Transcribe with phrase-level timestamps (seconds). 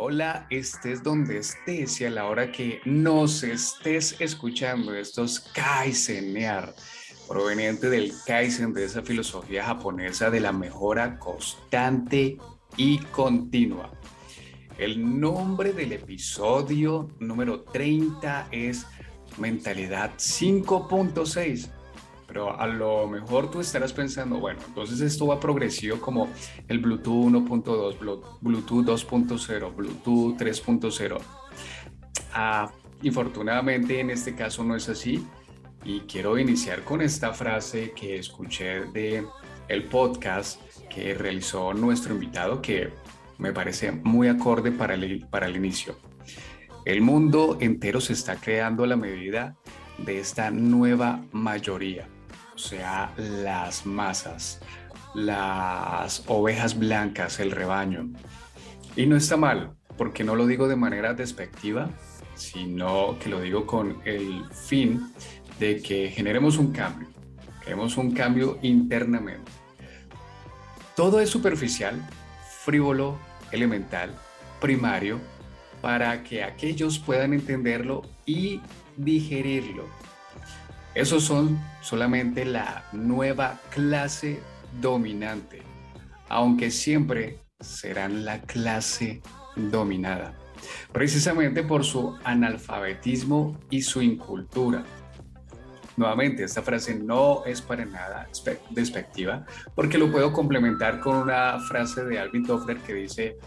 [0.00, 6.72] Hola, estés donde estés y a la hora que nos estés escuchando, estos Kaizenear,
[7.26, 12.38] proveniente del Kaizen, de esa filosofía japonesa de la mejora constante
[12.76, 13.90] y continua.
[14.78, 18.86] El nombre del episodio número 30 es
[19.36, 21.70] Mentalidad 5.6
[22.28, 26.28] pero a lo mejor tú estarás pensando, bueno, entonces esto va progresivo como
[26.68, 31.18] el Bluetooth 1.2, Bluetooth 2.0, Bluetooth 3.0.
[32.34, 32.70] Ah,
[33.02, 35.26] infortunadamente en este caso no es así
[35.84, 39.24] y quiero iniciar con esta frase que escuché de
[39.68, 42.92] el podcast que realizó nuestro invitado que
[43.38, 45.96] me parece muy acorde para el, para el inicio.
[46.84, 49.56] El mundo entero se está creando a la medida
[49.96, 52.06] de esta nueva mayoría
[52.58, 54.58] o sea, las masas,
[55.14, 58.10] las ovejas blancas, el rebaño.
[58.96, 61.88] Y no está mal, porque no lo digo de manera despectiva,
[62.34, 65.12] sino que lo digo con el fin
[65.60, 67.06] de que generemos un cambio,
[67.62, 69.52] queremos un cambio internamente.
[70.96, 72.04] Todo es superficial,
[72.64, 73.20] frívolo,
[73.52, 74.16] elemental,
[74.60, 75.20] primario,
[75.80, 78.60] para que aquellos puedan entenderlo y
[78.96, 79.84] digerirlo
[80.98, 84.40] esos son solamente la nueva clase
[84.78, 85.62] dominante,
[86.28, 89.22] aunque siempre serán la clase
[89.56, 90.34] dominada,
[90.92, 94.84] precisamente por su analfabetismo y su incultura.
[95.96, 98.28] Nuevamente, esta frase no es para nada
[98.68, 103.38] despectiva, porque lo puedo complementar con una frase de Alvin Toffler que dice,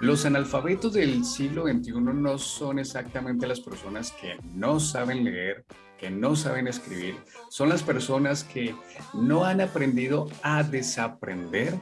[0.00, 5.64] los analfabetos del siglo XXI no son exactamente las personas que no saben leer
[5.98, 7.16] que no saben escribir
[7.48, 8.74] son las personas que
[9.14, 11.74] no han aprendido a desaprender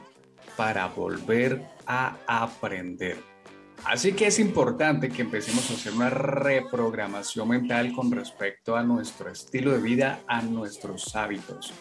[0.55, 3.17] para volver a aprender.
[3.85, 9.29] Así que es importante que empecemos a hacer una reprogramación mental con respecto a nuestro
[9.29, 11.73] estilo de vida, a nuestros hábitos.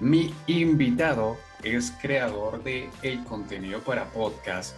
[0.00, 4.74] Mi invitado es creador de el contenido para podcast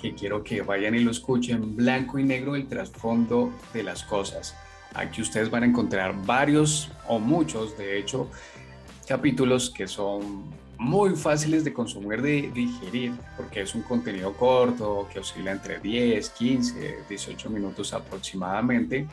[0.00, 4.56] que quiero que vayan y lo escuchen blanco y negro el trasfondo de las cosas.
[4.94, 8.30] Aquí ustedes van a encontrar varios o muchos, de hecho,
[9.06, 15.20] capítulos que son muy fáciles de consumir, de digerir, porque es un contenido corto que
[15.20, 19.06] oscila entre 10, 15, 18 minutos aproximadamente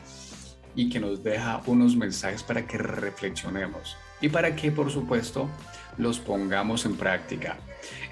[0.74, 5.48] y que nos deja unos mensajes para que reflexionemos y para que, por supuesto,
[5.96, 7.58] los pongamos en práctica.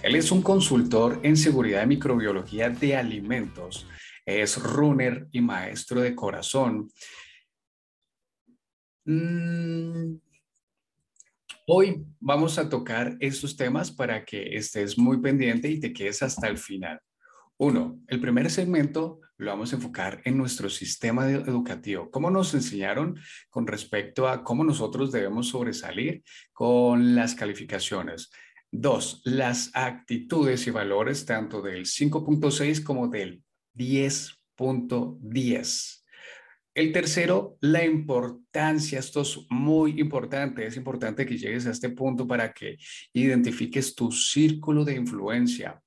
[0.03, 3.87] Él es un consultor en seguridad de microbiología de alimentos,
[4.25, 6.91] es runner y maestro de corazón
[9.11, 10.21] Mm,
[11.67, 16.47] hoy vamos a tocar estos temas para que estés muy pendiente y te quedes hasta
[16.47, 17.01] el final.
[17.57, 22.11] Uno, el primer segmento lo vamos a enfocar en nuestro sistema educativo.
[22.11, 28.31] ¿Cómo nos enseñaron con respecto a cómo nosotros debemos sobresalir con las calificaciones?
[28.71, 33.43] Dos, las actitudes y valores tanto del 5.6 como del
[33.75, 35.99] 10.10.
[36.79, 39.01] El tercero, la importancia.
[39.01, 40.65] Esto es muy importante.
[40.65, 42.77] Es importante que llegues a este punto para que
[43.13, 45.83] identifiques tu círculo de influencia.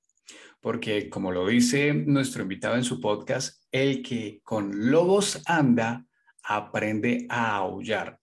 [0.60, 6.04] Porque como lo dice nuestro invitado en su podcast, el que con lobos anda,
[6.42, 8.18] aprende a aullar.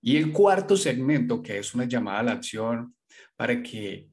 [0.00, 2.94] Y el cuarto segmento, que es una llamada a la acción
[3.34, 4.08] para que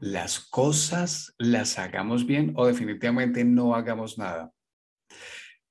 [0.00, 4.52] las cosas las hagamos bien o definitivamente no hagamos nada.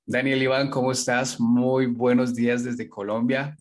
[0.04, 1.38] Daniel Iván, ¿cómo estás?
[1.38, 3.56] Muy buenos días desde Colombia.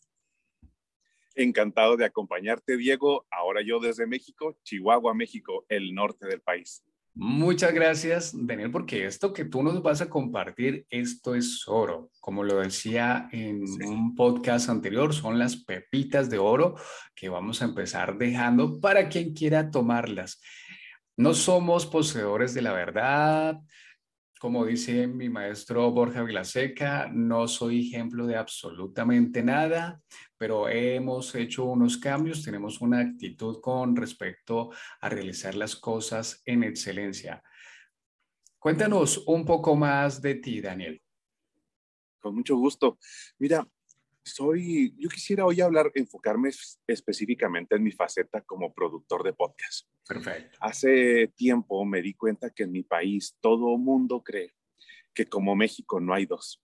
[1.35, 3.27] Encantado de acompañarte, Diego.
[3.29, 6.83] Ahora yo desde México, Chihuahua, México, el norte del país.
[7.13, 12.09] Muchas gracias, Daniel, porque esto que tú nos vas a compartir, esto es oro.
[12.19, 16.75] Como lo decía en un podcast anterior, son las pepitas de oro
[17.13, 20.41] que vamos a empezar dejando para quien quiera tomarlas.
[21.17, 23.59] No somos poseedores de la verdad,
[24.41, 30.01] como dice mi maestro Borja Vilaseca, no soy ejemplo de absolutamente nada,
[30.35, 36.63] pero hemos hecho unos cambios, tenemos una actitud con respecto a realizar las cosas en
[36.63, 37.43] excelencia.
[38.57, 40.99] Cuéntanos un poco más de ti, Daniel.
[42.19, 42.97] Con mucho gusto.
[43.37, 43.63] Mira,
[44.23, 46.51] soy, yo quisiera hoy hablar, enfocarme
[46.87, 49.87] específicamente en mi faceta como productor de podcast.
[50.07, 50.57] Perfecto.
[50.61, 54.53] Hace tiempo me di cuenta que en mi país todo mundo cree
[55.13, 56.61] que como México no hay dos.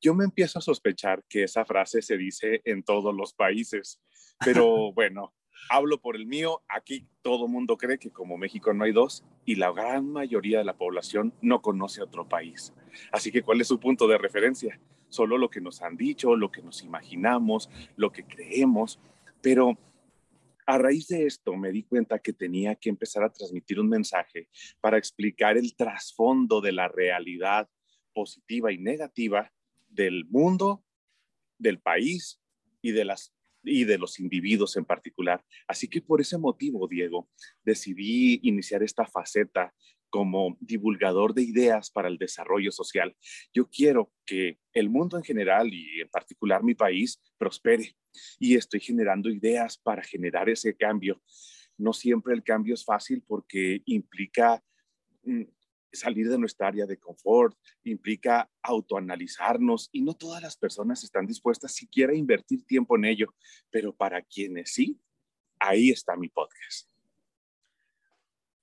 [0.00, 4.00] Yo me empiezo a sospechar que esa frase se dice en todos los países,
[4.44, 5.34] pero bueno,
[5.68, 9.56] hablo por el mío, aquí todo mundo cree que como México no hay dos y
[9.56, 12.72] la gran mayoría de la población no conoce otro país.
[13.12, 14.80] Así que, ¿cuál es su punto de referencia?
[15.12, 18.98] Solo lo que nos han dicho, lo que nos imaginamos, lo que creemos,
[19.42, 19.76] pero
[20.64, 24.48] a raíz de esto me di cuenta que tenía que empezar a transmitir un mensaje
[24.80, 27.68] para explicar el trasfondo de la realidad
[28.14, 29.52] positiva y negativa
[29.90, 30.82] del mundo,
[31.58, 32.40] del país
[32.80, 35.44] y de las y de los individuos en particular.
[35.68, 37.28] Así que por ese motivo, Diego,
[37.62, 39.74] decidí iniciar esta faceta
[40.12, 43.16] como divulgador de ideas para el desarrollo social.
[43.54, 47.96] Yo quiero que el mundo en general y en particular mi país prospere
[48.38, 51.22] y estoy generando ideas para generar ese cambio.
[51.78, 54.62] No siempre el cambio es fácil porque implica
[55.22, 55.44] mm,
[55.90, 61.72] salir de nuestra área de confort, implica autoanalizarnos y no todas las personas están dispuestas
[61.72, 63.34] siquiera a invertir tiempo en ello,
[63.70, 65.00] pero para quienes sí,
[65.58, 66.91] ahí está mi podcast.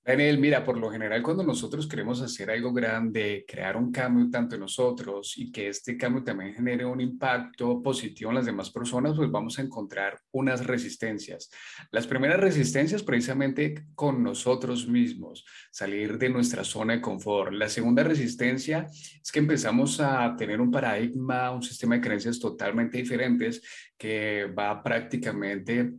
[0.01, 4.55] Daniel, mira, por lo general cuando nosotros queremos hacer algo grande, crear un cambio tanto
[4.55, 9.15] en nosotros y que este cambio también genere un impacto positivo en las demás personas,
[9.15, 11.51] pues vamos a encontrar unas resistencias.
[11.91, 17.51] Las primeras resistencias precisamente con nosotros mismos, salir de nuestra zona de confort.
[17.51, 22.97] La segunda resistencia es que empezamos a tener un paradigma, un sistema de creencias totalmente
[22.97, 23.61] diferentes
[23.97, 25.91] que va prácticamente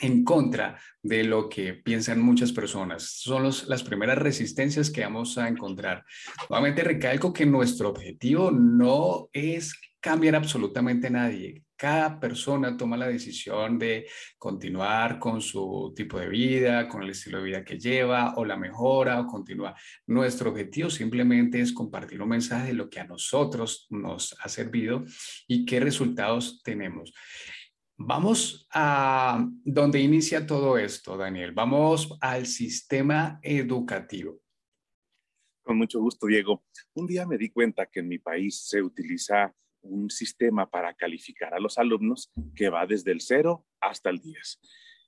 [0.00, 3.18] en contra de lo que piensan muchas personas.
[3.18, 6.04] Son las primeras resistencias que vamos a encontrar.
[6.48, 11.62] Nuevamente recalco que nuestro objetivo no es cambiar absolutamente a nadie.
[11.76, 14.06] Cada persona toma la decisión de
[14.36, 18.56] continuar con su tipo de vida, con el estilo de vida que lleva, o la
[18.56, 19.74] mejora, o continúa.
[20.06, 25.04] Nuestro objetivo simplemente es compartir un mensaje de lo que a nosotros nos ha servido
[25.46, 27.14] y qué resultados tenemos.
[28.02, 31.52] Vamos a donde inicia todo esto, Daniel.
[31.52, 34.40] Vamos al sistema educativo.
[35.62, 36.64] Con mucho gusto, Diego.
[36.94, 41.52] Un día me di cuenta que en mi país se utiliza un sistema para calificar
[41.52, 44.60] a los alumnos que va desde el 0 hasta el 10.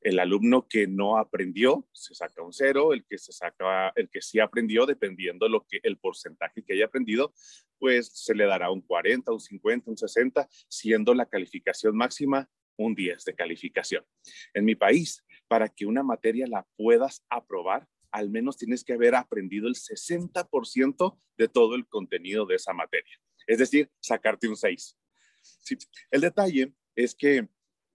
[0.03, 4.21] El alumno que no aprendió se saca un 0, el que se saca el que
[4.21, 7.33] sí aprendió dependiendo lo que el porcentaje que haya aprendido,
[7.79, 12.51] pues se le dará un 40, un 50, un 60, siendo la calificación máxima
[12.83, 14.05] un 10 de calificación.
[14.55, 19.15] En mi país, para que una materia la puedas aprobar, al menos tienes que haber
[19.15, 23.19] aprendido el 60% de todo el contenido de esa materia.
[23.47, 24.99] Es decir, sacarte un 6.
[26.11, 27.49] El detalle es que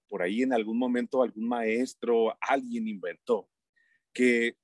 [0.07, 3.49] por ahí en algún momento algún maestro, alguien inventó
[4.13, 4.57] que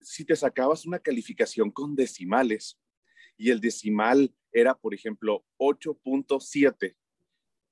[0.00, 2.78] si te sacabas una calificación con decimales
[3.36, 6.96] y el decimal era, por ejemplo, 8.7,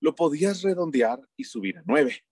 [0.00, 2.24] lo podías redondear y subir a 9.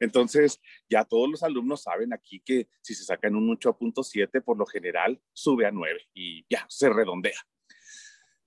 [0.00, 4.66] Entonces, ya todos los alumnos saben aquí que si se sacan un 8.7, por lo
[4.66, 7.38] general sube a 9 y ya se redondea.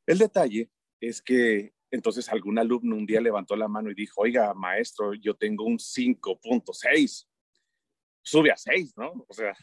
[0.06, 0.70] El detalle
[1.00, 5.36] es que entonces algún alumno un día levantó la mano y dijo, oiga, maestro, yo
[5.36, 7.28] tengo un 5.6.
[8.22, 9.26] Sube a 6, ¿no?
[9.28, 9.56] O sea,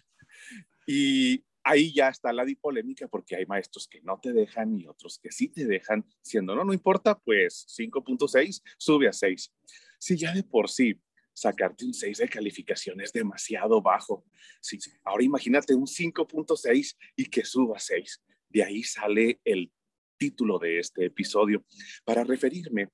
[0.87, 5.19] y ahí ya está la dipolémica porque hay maestros que no te dejan y otros
[5.19, 9.53] que sí te dejan, siendo, no, no importa, pues 5.6 sube a 6.
[9.99, 11.01] Si ya de por sí
[11.33, 14.25] sacarte un 6 de calificación es demasiado bajo,
[14.61, 18.23] sí, ahora imagínate un 5.6 y que suba a 6.
[18.51, 19.73] De ahí sale el
[20.19, 21.65] título de este episodio
[22.05, 22.91] para referirme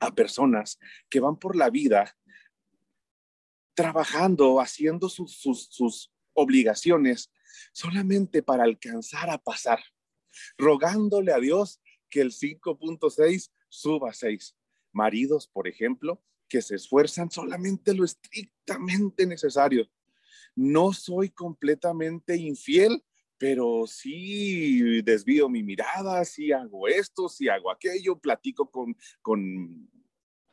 [0.00, 2.16] a personas que van por la vida
[3.74, 7.30] trabajando, haciendo sus, sus, sus obligaciones
[7.72, 9.80] solamente para alcanzar a pasar,
[10.56, 14.56] rogándole a Dios que el 5.6 suba a 6.
[14.92, 19.88] Maridos, por ejemplo, que se esfuerzan solamente lo estrictamente necesario.
[20.56, 23.04] No soy completamente infiel,
[23.38, 29.88] pero sí desvío mi mirada, sí hago esto, sí hago aquello, platico con, con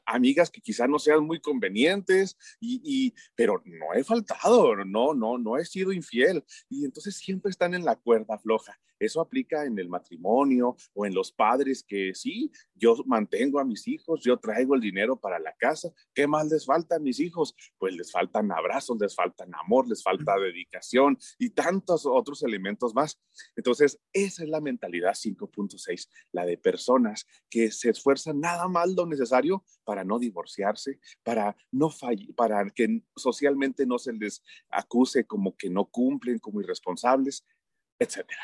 [0.07, 5.57] amigas que quizás no sean muy convenientes, y, pero no he faltado, no, no, no
[5.57, 6.43] he sido infiel.
[6.69, 8.79] Y entonces siempre están en la cuerda floja.
[8.99, 13.87] Eso aplica en el matrimonio o en los padres que sí, yo mantengo a mis
[13.87, 15.91] hijos, yo traigo el dinero para la casa.
[16.13, 17.55] ¿Qué más les falta a mis hijos?
[17.77, 23.19] Pues les faltan abrazos, les faltan amor, les falta dedicación y tantos otros elementos más.
[23.55, 29.05] Entonces, esa es la mentalidad 5.6, la de personas que se esfuerzan nada más lo
[29.05, 31.89] necesario para no divorciarse, para no
[32.35, 37.45] para que socialmente no se les acuse como que no cumplen, como irresponsables,
[37.99, 38.41] etcétera.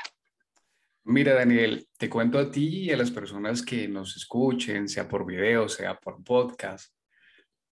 [1.05, 5.25] Mira, Daniel, te cuento a ti y a las personas que nos escuchen, sea por
[5.25, 6.93] video, sea por podcast.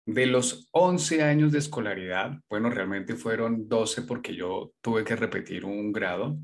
[0.05, 5.65] De los 11 años de escolaridad, bueno, realmente fueron 12 porque yo tuve que repetir
[5.65, 6.39] un grado,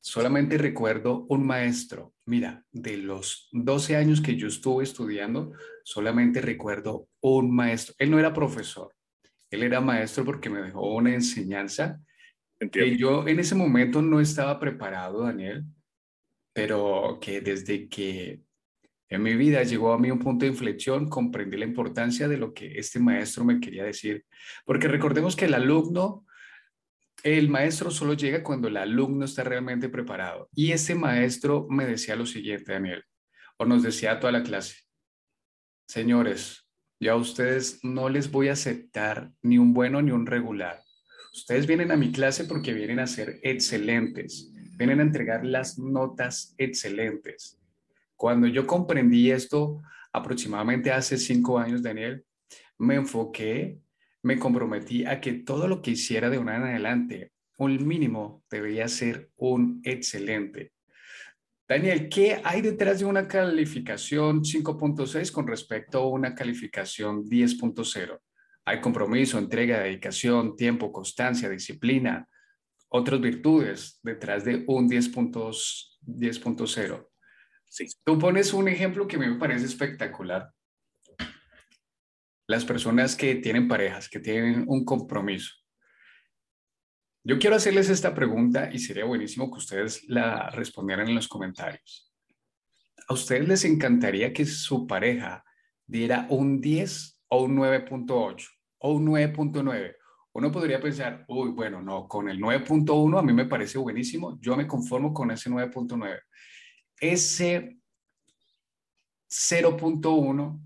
[0.00, 2.14] solamente recuerdo un maestro.
[2.26, 5.52] Mira, de los 12 años que yo estuve estudiando,
[5.84, 7.94] solamente recuerdo un maestro.
[7.98, 8.94] Él no era profesor,
[9.50, 12.00] él era maestro porque me dejó una enseñanza
[12.68, 15.64] que yo en ese momento no estaba preparado, Daniel,
[16.52, 18.42] pero que desde que
[19.08, 22.52] en mi vida llegó a mí un punto de inflexión, comprendí la importancia de lo
[22.52, 24.24] que este maestro me quería decir.
[24.64, 26.26] Porque recordemos que el alumno,
[27.22, 30.48] el maestro solo llega cuando el alumno está realmente preparado.
[30.54, 33.04] Y este maestro me decía lo siguiente, Daniel,
[33.56, 34.76] o nos decía a toda la clase,
[35.86, 36.66] señores,
[37.00, 40.80] ya a ustedes no les voy a aceptar ni un bueno ni un regular.
[41.32, 46.54] Ustedes vienen a mi clase porque vienen a ser excelentes, vienen a entregar las notas
[46.58, 47.58] excelentes.
[48.16, 49.80] Cuando yo comprendí esto
[50.12, 52.24] aproximadamente hace cinco años, Daniel,
[52.78, 53.78] me enfoqué,
[54.22, 58.88] me comprometí a que todo lo que hiciera de una en adelante, un mínimo, debía
[58.88, 60.72] ser un excelente.
[61.68, 68.18] Daniel, ¿qué hay detrás de una calificación 5.6 con respecto a una calificación 10.0?
[68.64, 72.28] Hay compromiso, entrega, dedicación, tiempo, constancia, disciplina,
[72.88, 77.06] otras virtudes detrás de un 10.0.
[77.68, 77.86] Sí.
[78.04, 80.50] Tú pones un ejemplo que me parece espectacular.
[82.50, 85.54] Las personas que tienen parejas, que tienen un compromiso.
[87.22, 92.12] Yo quiero hacerles esta pregunta y sería buenísimo que ustedes la respondieran en los comentarios.
[93.06, 95.44] ¿A ustedes les encantaría que su pareja
[95.86, 99.94] diera un 10 o un 9.8 o un 9.9?
[100.32, 104.56] Uno podría pensar, uy, bueno, no, con el 9.1 a mí me parece buenísimo, yo
[104.56, 106.20] me conformo con ese 9.9.
[106.98, 107.78] Ese
[109.28, 110.60] 0.1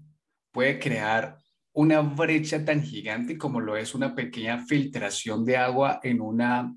[0.51, 1.44] puede crear
[1.75, 6.75] una brecha tan gigante como lo es una pequeña filtración de agua en una,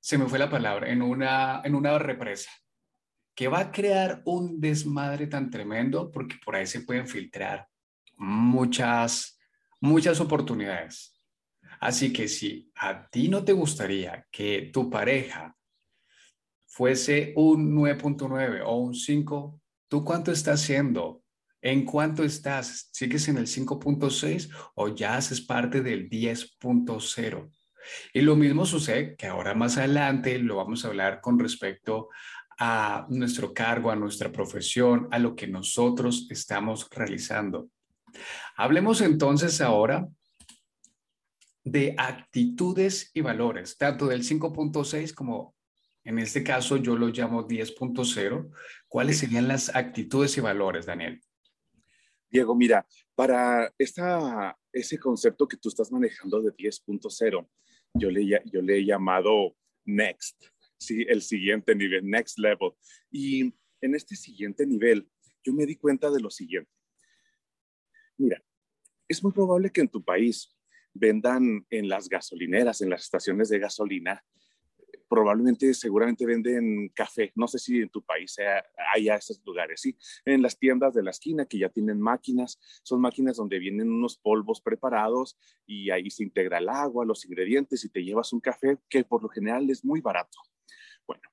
[0.00, 2.50] se me fue la palabra, en una, en una represa
[3.34, 7.66] que va a crear un desmadre tan tremendo porque por ahí se pueden filtrar
[8.16, 9.38] muchas,
[9.80, 11.18] muchas oportunidades.
[11.80, 15.56] Así que si a ti no te gustaría que tu pareja
[16.66, 21.21] fuese un 9.9 o un 5, ¿tú cuánto estás haciendo?
[21.62, 22.88] ¿En cuánto estás?
[22.92, 27.50] ¿Sigues en el 5.6 o ya haces parte del 10.0?
[28.12, 32.08] Y lo mismo sucede que ahora más adelante lo vamos a hablar con respecto
[32.58, 37.68] a nuestro cargo, a nuestra profesión, a lo que nosotros estamos realizando.
[38.56, 40.08] Hablemos entonces ahora
[41.64, 45.54] de actitudes y valores, tanto del 5.6 como
[46.04, 48.50] en este caso yo lo llamo 10.0.
[48.88, 51.22] ¿Cuáles serían las actitudes y valores, Daniel?
[52.32, 57.46] Diego, mira, para esta, ese concepto que tú estás manejando de 10.0,
[57.92, 60.42] yo le, yo le he llamado Next,
[60.78, 61.04] ¿sí?
[61.08, 62.72] el siguiente nivel, Next Level.
[63.10, 65.06] Y en este siguiente nivel,
[65.44, 66.70] yo me di cuenta de lo siguiente.
[68.16, 68.42] Mira,
[69.06, 70.56] es muy probable que en tu país
[70.94, 74.24] vendan en las gasolineras, en las estaciones de gasolina,
[75.12, 77.32] probablemente, seguramente venden café.
[77.34, 78.34] No sé si en tu país
[78.94, 79.94] haya esos lugares, ¿sí?
[80.24, 84.16] En las tiendas de la esquina que ya tienen máquinas, son máquinas donde vienen unos
[84.16, 88.78] polvos preparados y ahí se integra el agua, los ingredientes y te llevas un café
[88.88, 90.38] que por lo general es muy barato.
[91.06, 91.24] Bueno,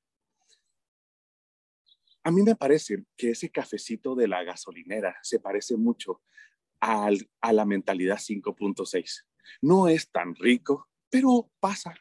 [2.23, 6.21] a mí me parece que ese cafecito de la gasolinera se parece mucho
[6.81, 7.11] a
[7.53, 9.25] la mentalidad 5.6.
[9.61, 11.95] No es tan rico, pero pasa,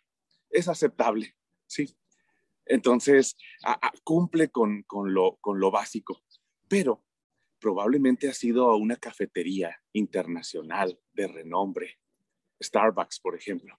[0.51, 1.37] es aceptable,
[1.69, 1.97] ¿sí?
[2.67, 3.37] Entonces,
[4.03, 6.23] cumple con, lo, con lo básico,
[6.69, 7.05] pero
[7.61, 11.99] probablemente ha sido una cafetería internacional de renombre,
[12.63, 13.79] Starbucks, por ejemplo.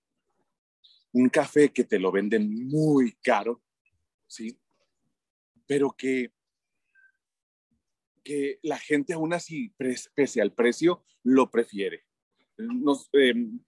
[1.11, 3.61] Un café que te lo venden muy caro,
[4.27, 4.57] ¿sí?
[5.67, 6.31] Pero que
[8.23, 9.73] que la gente aún así,
[10.13, 12.05] pese al precio, lo prefiere.
[12.57, 13.59] Nos, em,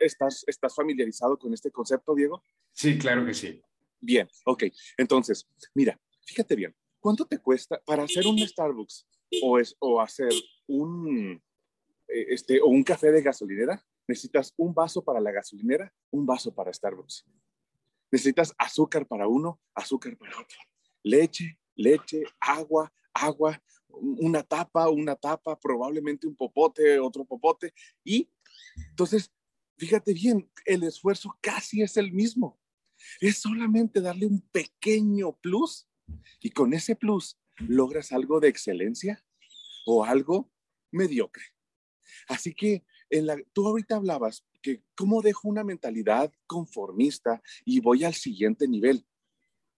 [0.00, 2.42] ¿estás, ¿Estás familiarizado con este concepto, Diego?
[2.72, 3.60] Sí, claro que sí.
[4.00, 4.64] Bien, ok.
[4.96, 9.06] Entonces, mira, fíjate bien, ¿cuánto te cuesta para hacer un Starbucks
[9.42, 10.32] o, es, o hacer
[10.66, 11.42] un,
[12.08, 13.82] eh, este, o un café de gasolinera?
[14.06, 17.24] Necesitas un vaso para la gasolinera, un vaso para Starbucks.
[18.10, 20.58] Necesitas azúcar para uno, azúcar para otro.
[21.02, 27.72] Leche, leche, agua, agua, una tapa, una tapa, probablemente un popote, otro popote.
[28.04, 28.30] Y
[28.90, 29.32] entonces,
[29.76, 32.58] fíjate bien, el esfuerzo casi es el mismo.
[33.20, 35.88] Es solamente darle un pequeño plus
[36.40, 39.24] y con ese plus logras algo de excelencia
[39.86, 40.50] o algo
[40.90, 41.44] mediocre.
[42.28, 48.04] Así que en la, tú ahorita hablabas que cómo dejo una mentalidad conformista y voy
[48.04, 49.06] al siguiente nivel.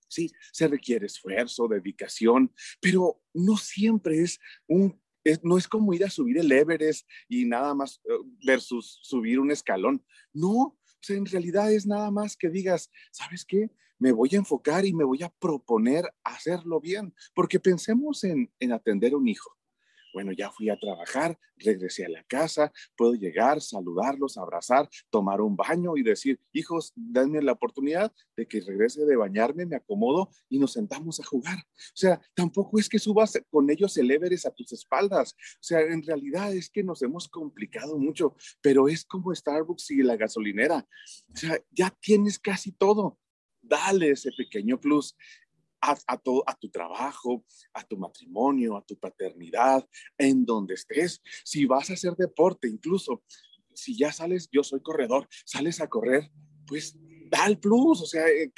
[0.08, 4.98] Sí, se requiere esfuerzo, dedicación, pero no siempre es un
[5.42, 8.12] no es como ir a subir el Everest y nada más eh,
[8.44, 10.04] versus subir un escalón.
[10.32, 13.70] No, o sea, en realidad es nada más que digas, ¿sabes qué?
[13.98, 18.72] Me voy a enfocar y me voy a proponer hacerlo bien, porque pensemos en, en
[18.72, 19.57] atender a un hijo.
[20.18, 25.54] Bueno, ya fui a trabajar, regresé a la casa, puedo llegar, saludarlos, abrazar, tomar un
[25.54, 30.58] baño y decir, hijos, denme la oportunidad de que regrese de bañarme, me acomodo y
[30.58, 31.58] nos sentamos a jugar.
[31.58, 35.36] O sea, tampoco es que subas con ellos el Everest a tus espaldas.
[35.38, 40.02] O sea, en realidad es que nos hemos complicado mucho, pero es como Starbucks y
[40.02, 40.84] la gasolinera.
[41.32, 43.20] O sea, ya tienes casi todo.
[43.62, 45.14] Dale ese pequeño plus
[45.80, 51.22] a, a, a, tu trabajo, a tu matrimonio, a tu paternidad, en donde estés.
[51.44, 53.22] Si vas a hacer deporte, incluso
[53.74, 56.30] si ya sales, yo soy corredor, sales a correr,
[56.66, 56.96] pues
[57.30, 58.52] da el plus, o sea, eh,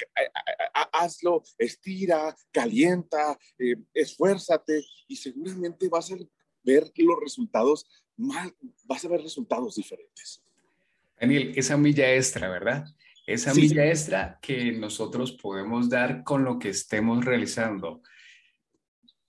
[0.93, 6.15] hazlo, estira, calienta, eh, esfuérzate y seguramente vas a
[6.63, 7.85] ver los resultados
[8.17, 8.51] más,
[8.85, 10.41] vas a ver resultados diferentes.
[11.19, 12.85] Daniel, esa milla extra, ¿verdad?
[13.33, 18.01] Esa milla extra que nosotros podemos dar con lo que estemos realizando.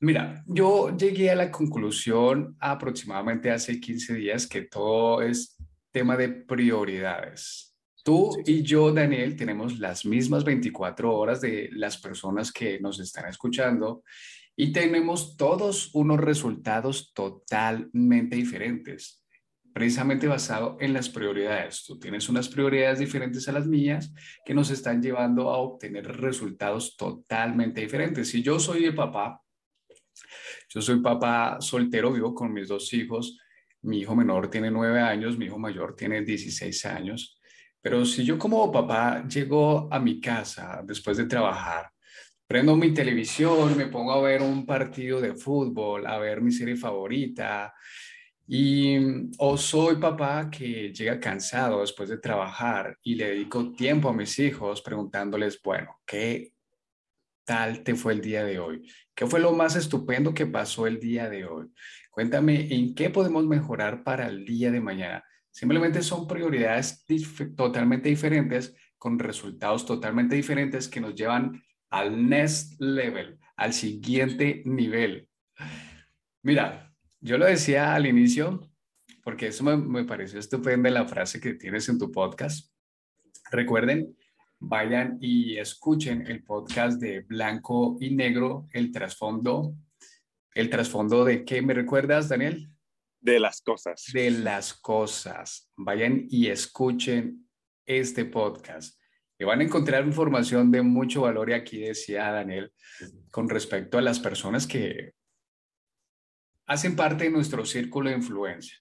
[0.01, 5.57] Mira, yo llegué a la conclusión aproximadamente hace 15 días que todo es
[5.93, 7.77] tema de prioridades.
[8.03, 13.29] Tú y yo, Daniel, tenemos las mismas 24 horas de las personas que nos están
[13.29, 14.03] escuchando
[14.57, 19.22] y tenemos todos unos resultados totalmente diferentes
[19.73, 21.85] precisamente basado en las prioridades.
[21.85, 24.13] Tú tienes unas prioridades diferentes a las mías
[24.45, 28.29] que nos están llevando a obtener resultados totalmente diferentes.
[28.29, 29.41] Si yo soy de papá,
[30.69, 33.39] yo soy papá soltero, vivo con mis dos hijos.
[33.83, 37.39] Mi hijo menor tiene nueve años, mi hijo mayor tiene 16 años.
[37.81, 41.91] Pero si yo como papá llego a mi casa después de trabajar,
[42.47, 46.77] prendo mi televisión, me pongo a ver un partido de fútbol, a ver mi serie
[46.77, 47.75] favorita,
[48.55, 54.13] y o soy papá que llega cansado después de trabajar y le dedico tiempo a
[54.13, 56.53] mis hijos preguntándoles, bueno, ¿qué
[57.47, 58.87] tal te fue el día de hoy?
[59.15, 61.73] ¿Qué fue lo más estupendo que pasó el día de hoy?
[62.11, 65.25] Cuéntame en qué podemos mejorar para el día de mañana.
[65.51, 67.07] Simplemente son prioridades
[67.57, 75.27] totalmente diferentes con resultados totalmente diferentes que nos llevan al next level, al siguiente nivel.
[76.43, 76.92] Mira,
[77.23, 78.69] yo lo decía al inicio,
[79.23, 82.71] porque eso me, me pareció estupenda la frase que tienes en tu podcast.
[83.53, 84.17] Recuerden,
[84.59, 89.75] vayan y escuchen el podcast de Blanco y Negro, el trasfondo.
[90.55, 92.69] ¿El trasfondo de qué me recuerdas, Daniel?
[93.21, 94.05] De las cosas.
[94.13, 95.71] De las cosas.
[95.77, 97.49] Vayan y escuchen
[97.87, 99.01] este podcast.
[99.39, 101.51] Y van a encontrar información de mucho valor.
[101.51, 102.73] Y aquí decía Daniel,
[103.31, 105.15] con respecto a las personas que
[106.73, 108.79] hacen parte de nuestro círculo de influencia.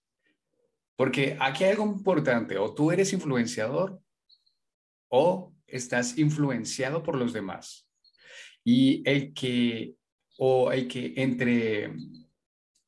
[0.95, 4.01] Porque aquí hay algo importante, o tú eres influenciador
[5.09, 7.89] o estás influenciado por los demás.
[8.63, 9.95] Y el que,
[10.37, 11.93] o el que entre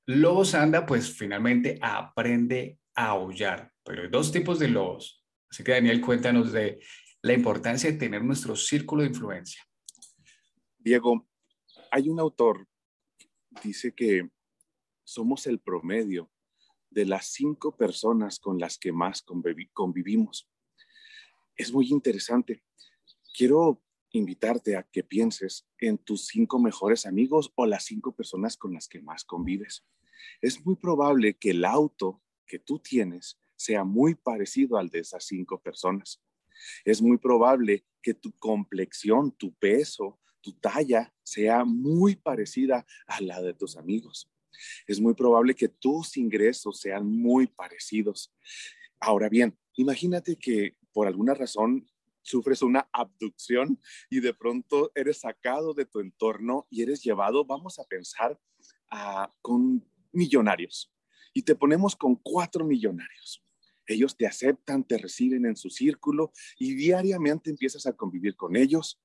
[0.06, 3.74] lobos anda, pues finalmente aprende a aullar.
[3.84, 5.26] Pero hay dos tipos de lobos.
[5.50, 6.80] Así que Daniel, cuéntanos de
[7.22, 9.62] la importancia de tener nuestro círculo de influencia.
[10.78, 11.28] Diego,
[11.92, 12.68] hay un autor,
[13.64, 14.30] dice que
[15.04, 16.32] somos el promedio
[16.90, 19.24] de las cinco personas con las que más
[19.74, 20.50] convivimos.
[21.56, 22.64] Es muy interesante.
[23.36, 28.74] Quiero invitarte a que pienses en tus cinco mejores amigos o las cinco personas con
[28.74, 29.84] las que más convives.
[30.40, 35.26] Es muy probable que el auto que tú tienes sea muy parecido al de esas
[35.26, 36.22] cinco personas.
[36.86, 43.42] Es muy probable que tu complexión, tu peso, tu talla sea muy parecida a la
[43.42, 44.33] de tus amigos
[44.88, 48.34] es muy probable que tus ingresos sean muy parecidos.
[49.00, 51.88] Ahora bien, imagínate que por alguna razón
[52.22, 57.80] sufres una abducción y de pronto eres sacado de tu entorno y eres llevado, vamos
[57.80, 58.40] a pensar,
[59.42, 60.92] con millonarios.
[61.34, 63.44] Y te ponemos con cuatro millonarios.
[63.88, 69.02] Ellos te aceptan, te reciben en su círculo y diariamente empiezas a convivir con ellos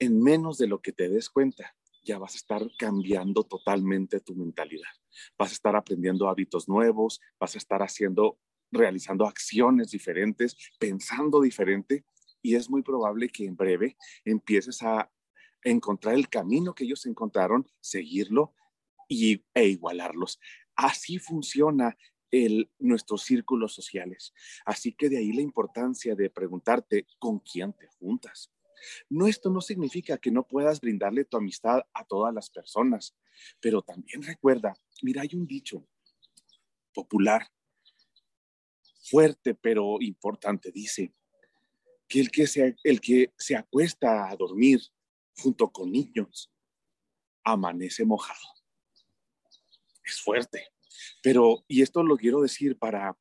[0.00, 1.77] en menos de lo que te des cuenta
[2.08, 4.88] ya vas a estar cambiando totalmente tu mentalidad.
[5.38, 8.38] Vas a estar aprendiendo hábitos nuevos, vas a estar haciendo,
[8.72, 12.04] realizando acciones diferentes, pensando diferente
[12.40, 15.10] y es muy probable que en breve empieces a
[15.62, 18.54] encontrar el camino que ellos encontraron, seguirlo
[19.06, 20.40] y, e igualarlos.
[20.76, 21.98] Así funciona
[22.30, 24.32] el, nuestros círculos sociales.
[24.64, 28.50] Así que de ahí la importancia de preguntarte con quién te juntas.
[29.08, 33.16] No, esto no significa que no puedas brindarle tu amistad a todas las personas,
[33.60, 35.86] pero también recuerda, mira, hay un dicho
[36.92, 37.46] popular,
[39.02, 41.14] fuerte pero importante, dice
[42.08, 44.80] que el que se, el que se acuesta a dormir
[45.36, 46.50] junto con niños
[47.44, 48.40] amanece mojado.
[50.04, 50.68] Es fuerte,
[51.22, 53.16] pero, y esto lo quiero decir para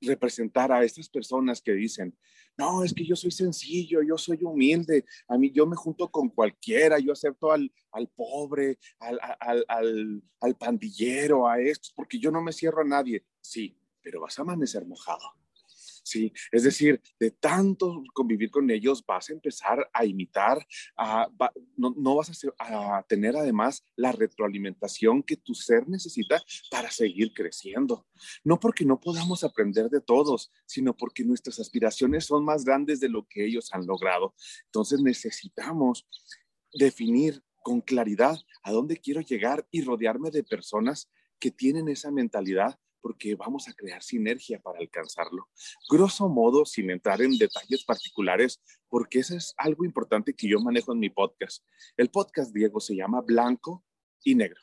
[0.00, 2.16] representar a estas personas que dicen,
[2.56, 6.28] no, es que yo soy sencillo, yo soy humilde, a mí yo me junto con
[6.28, 12.30] cualquiera, yo acepto al, al pobre, al, al, al, al pandillero, a estos, porque yo
[12.30, 13.24] no me cierro a nadie.
[13.40, 15.41] Sí, pero vas a amanecer mojado.
[16.02, 16.32] ¿Sí?
[16.50, 20.66] Es decir, de tanto convivir con ellos vas a empezar a imitar,
[21.76, 28.06] no, vas a, a, tener además la retroalimentación que tu ser necesita para seguir creciendo.
[28.44, 33.08] No porque no podamos aprender de todos, sino porque nuestras aspiraciones son más grandes de
[33.08, 34.34] lo que ellos han logrado.
[34.66, 36.06] Entonces necesitamos
[36.72, 42.78] definir con claridad a dónde quiero llegar y rodearme de personas que tienen esa mentalidad
[43.02, 45.50] porque vamos a crear sinergia para alcanzarlo.
[45.90, 50.92] Grosso modo, sin entrar en detalles particulares, porque eso es algo importante que yo manejo
[50.92, 51.64] en mi podcast.
[51.96, 53.84] El podcast, Diego, se llama Blanco
[54.22, 54.60] y Negro.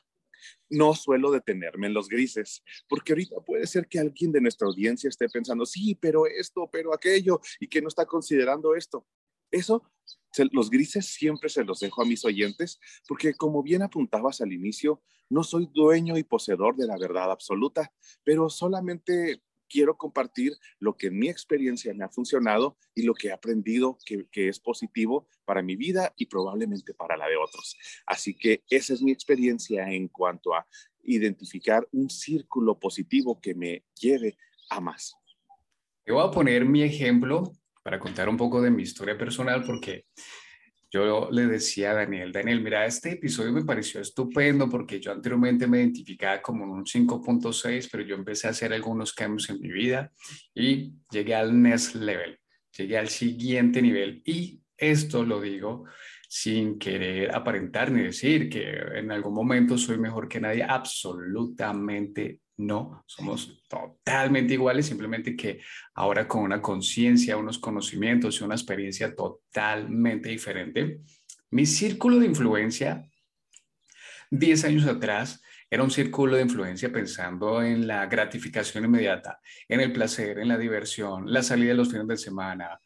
[0.69, 5.09] No suelo detenerme en los grises, porque ahorita puede ser que alguien de nuestra audiencia
[5.09, 9.05] esté pensando, sí, pero esto, pero aquello, y que no está considerando esto.
[9.51, 9.83] Eso,
[10.51, 15.01] los grises siempre se los dejo a mis oyentes, porque como bien apuntabas al inicio,
[15.29, 17.93] no soy dueño y poseedor de la verdad absoluta,
[18.23, 23.27] pero solamente quiero compartir lo que en mi experiencia me ha funcionado y lo que
[23.27, 27.77] he aprendido que, que, es positivo para mi vida y probablemente para la de otros.
[28.05, 30.67] Así que esa es mi experiencia en cuanto a
[31.03, 34.37] identificar un círculo positivo que me lleve
[34.69, 35.15] a más.
[36.03, 37.53] Te voy a poner mi ejemplo
[37.89, 40.05] para contar un poco de mi historia personal, porque
[40.91, 45.65] yo le decía a Daniel, Daniel, mira, este episodio me pareció estupendo porque yo anteriormente
[45.65, 50.11] me identificaba como un 5.6, pero yo empecé a hacer algunos cambios en mi vida
[50.53, 52.37] y llegué al next level,
[52.77, 54.21] llegué al siguiente nivel.
[54.23, 55.85] Y esto lo digo
[56.27, 63.05] sin querer aparentar ni decir que en algún momento soy mejor que nadie, absolutamente no,
[63.07, 65.61] somos totalmente iguales, simplemente que
[65.93, 70.99] ahora con una conciencia, unos conocimientos y una experiencia totalmente diferente.
[71.51, 73.09] Mi círculo de influencia,
[74.29, 79.93] 10 años atrás, era un círculo de influencia pensando en la gratificación inmediata, en el
[79.93, 82.81] placer, en la diversión, la salida de los fines de semana.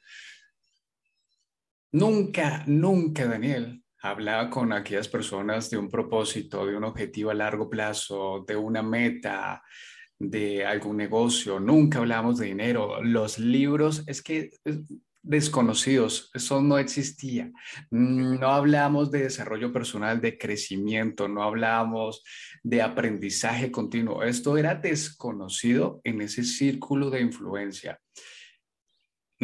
[1.93, 7.69] Nunca, nunca, Daniel, hablaba con aquellas personas de un propósito, de un objetivo a largo
[7.69, 9.63] plazo, de una meta,
[10.19, 11.59] de algún negocio.
[11.59, 13.01] Nunca hablábamos de dinero.
[13.01, 14.51] Los libros, es que
[15.21, 17.49] desconocidos, eso no existía.
[17.89, 22.23] No hablamos de desarrollo personal, de crecimiento, no hablamos
[22.61, 24.21] de aprendizaje continuo.
[24.23, 28.01] Esto era desconocido en ese círculo de influencia.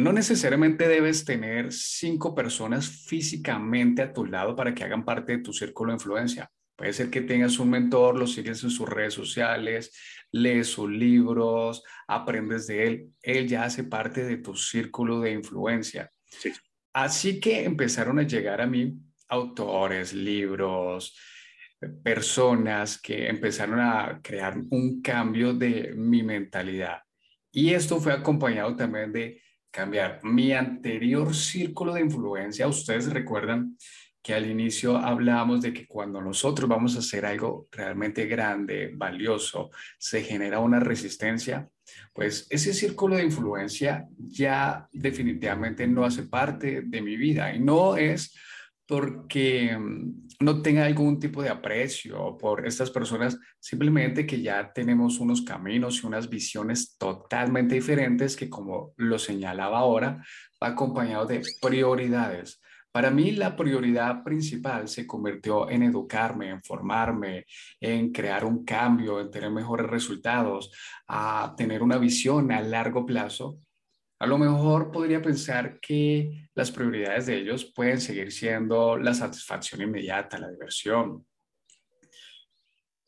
[0.00, 5.42] No necesariamente debes tener cinco personas físicamente a tu lado para que hagan parte de
[5.42, 6.50] tu círculo de influencia.
[6.74, 9.92] Puede ser que tengas un mentor, lo sigues en sus redes sociales,
[10.32, 13.10] lees sus libros, aprendes de él.
[13.20, 16.10] Él ya hace parte de tu círculo de influencia.
[16.94, 18.94] Así que empezaron a llegar a mí
[19.28, 21.14] autores, libros,
[22.02, 27.02] personas que empezaron a crear un cambio de mi mentalidad.
[27.52, 32.66] Y esto fue acompañado también de cambiar mi anterior círculo de influencia.
[32.66, 33.76] Ustedes recuerdan
[34.22, 39.70] que al inicio hablábamos de que cuando nosotros vamos a hacer algo realmente grande, valioso,
[39.98, 41.68] se genera una resistencia,
[42.12, 47.96] pues ese círculo de influencia ya definitivamente no hace parte de mi vida y no
[47.96, 48.34] es
[48.86, 55.20] porque mm, no tenga algún tipo de aprecio por estas personas, simplemente que ya tenemos
[55.20, 60.24] unos caminos y unas visiones totalmente diferentes que, como lo señalaba ahora,
[60.62, 62.60] va acompañado de prioridades.
[62.90, 67.44] Para mí la prioridad principal se convirtió en educarme, en formarme,
[67.78, 70.72] en crear un cambio, en tener mejores resultados,
[71.06, 73.58] a tener una visión a largo plazo
[74.20, 79.80] a lo mejor podría pensar que las prioridades de ellos pueden seguir siendo la satisfacción
[79.80, 81.26] inmediata, la diversión.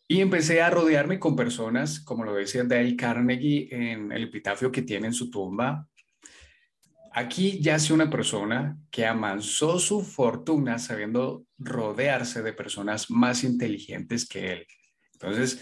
[0.08, 4.80] Y empecé a rodearme con personas, como lo decía Dale Carnegie en el epitafio que
[4.80, 5.86] tiene en su tumba.
[7.12, 14.52] Aquí yace una persona que amansó su fortuna sabiendo rodearse de personas más inteligentes que
[14.52, 14.66] él.
[15.12, 15.60] Entonces,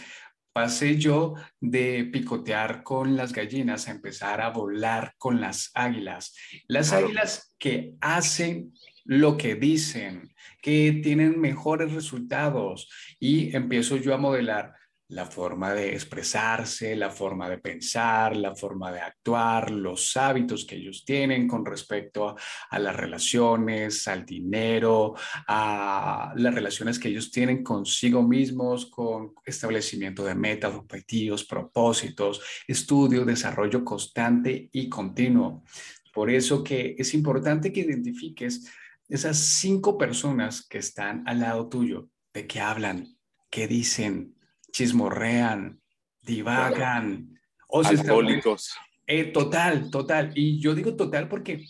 [0.52, 6.34] pasé yo de picotear con las gallinas a empezar a volar con las águilas.
[6.66, 8.72] Las águilas que hacen
[9.04, 14.74] lo que dicen, que tienen mejores resultados y empiezo yo a modelar
[15.10, 20.76] la forma de expresarse, la forma de pensar, la forma de actuar, los hábitos que
[20.76, 22.36] ellos tienen con respecto
[22.70, 25.14] a, las relaciones, al dinero,
[25.48, 33.24] a las relaciones que ellos tienen consigo mismos, con establecimiento de metas, objetivos, propósitos, estudio,
[33.24, 35.64] desarrollo constante y continuo.
[36.12, 38.70] Por eso que es importante que identifiques
[39.08, 43.08] esas cinco personas que están al lado tuyo, de qué hablan,
[43.50, 44.36] qué dicen,
[44.70, 45.80] chismorrean,
[46.22, 47.38] divagan.
[47.68, 48.74] O Alcohólicos.
[49.06, 50.32] Eh, total, total.
[50.34, 51.64] Y yo digo total porque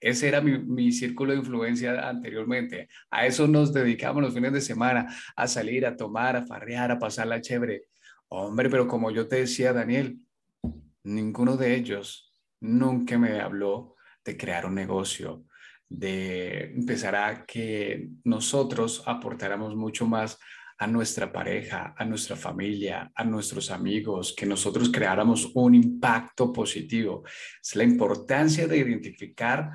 [0.00, 2.88] ese era mi, mi, círculo de influencia anteriormente.
[3.10, 6.98] A eso nos dedicamos los fines de semana, a salir, a tomar, a farrear, a
[6.98, 7.84] pasarla chévere.
[8.28, 10.18] Hombre, pero como yo te decía, Daniel,
[11.04, 15.44] ninguno de ellos nunca me habló de crear un negocio,
[15.88, 20.38] de empezar a que nosotros aportáramos mucho más
[20.82, 27.22] a nuestra pareja, a nuestra familia, a nuestros amigos, que nosotros creáramos un impacto positivo.
[27.62, 29.70] Es la importancia de identificar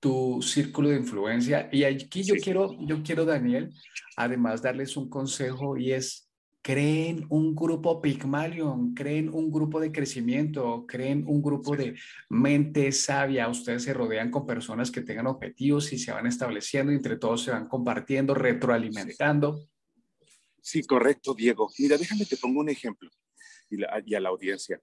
[0.00, 1.68] tu círculo de influencia.
[1.70, 3.70] Y aquí yo quiero, yo quiero, Daniel,
[4.16, 6.26] además darles un consejo y es
[6.62, 11.96] creen un grupo Pygmalion, creen un grupo de crecimiento, creen un grupo de
[12.30, 13.46] mente sabia.
[13.50, 17.42] Ustedes se rodean con personas que tengan objetivos y se van estableciendo y entre todos
[17.42, 19.58] se van compartiendo, retroalimentando.
[19.58, 19.75] Sí,
[20.86, 21.70] correcto, Diego.
[21.78, 23.10] Mira, déjame te pongo un ejemplo
[23.70, 24.80] y, a la audiencia.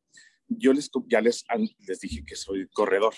[0.48, 1.44] Yo les, ya les,
[1.80, 3.14] les dije que soy corredor.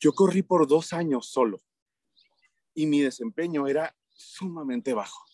[0.00, 1.60] Yo corrí por dos años solo
[2.74, 5.24] y mi desempeño era sumamente bajo.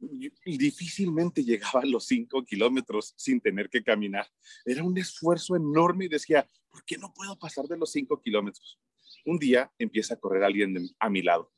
[0.00, 4.26] Y difícilmente llegaba a los cinco kilómetros sin tener que caminar.
[4.64, 8.80] Era un esfuerzo enorme y decía, ¿por qué no puedo pasar de los cinco kilómetros?
[9.26, 11.52] Un día empieza a correr alguien a mi lado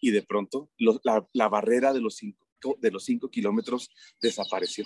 [0.00, 4.84] y de pronto la, barrera de los, cinco, de los cinco kilómetros desapareció.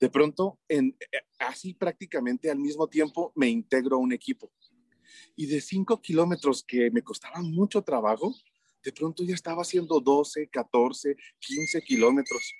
[0.00, 4.52] De pronto, en, eh, así prácticamente al mismo tiempo, me integro a un equipo.
[5.34, 8.34] Y de cinco kilómetros que me costaban mucho trabajo,
[8.84, 12.54] de pronto ya estaba haciendo 12, 14, 15 kilómetros.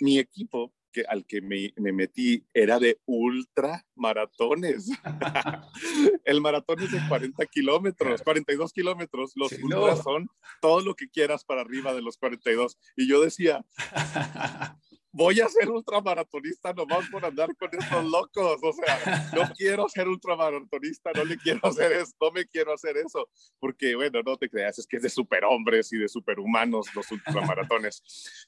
[0.00, 0.72] Mi equipo
[1.08, 4.88] al que me, metí era de ultra maratones.
[6.26, 9.32] el maratón es de 40 kilómetros, 42 kilómetros.
[9.36, 10.28] Los ultras son
[10.60, 12.76] todo lo que quieras para arriba de los 42.
[12.96, 13.64] Y yo decía,
[15.12, 18.58] voy a ser ultramaratonista nomás por andar con estos locos.
[18.60, 22.96] O sea, no quiero ser ultramaratonista, no le quiero hacer eso, no me quiero hacer
[22.96, 23.28] eso.
[23.60, 28.02] Porque, bueno, no te creas, es que es de superhombres y de superhumanos los ultramaratones.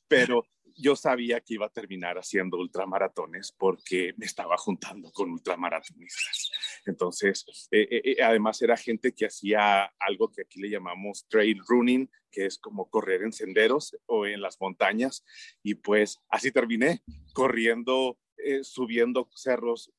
[0.09, 0.45] Pero
[0.77, 6.51] yo sabía que iba a terminar haciendo ultramaratones porque me estaba juntando con ultramaratonistas.
[6.87, 11.61] Entonces, eh, eh, eh, además era gente que hacía algo que aquí le llamamos trail
[11.67, 15.25] running, que es como correr en senderos o en las montañas.
[15.63, 17.03] Y pues así terminé
[17.33, 18.19] corriendo
[18.63, 19.93] subiendo cerros,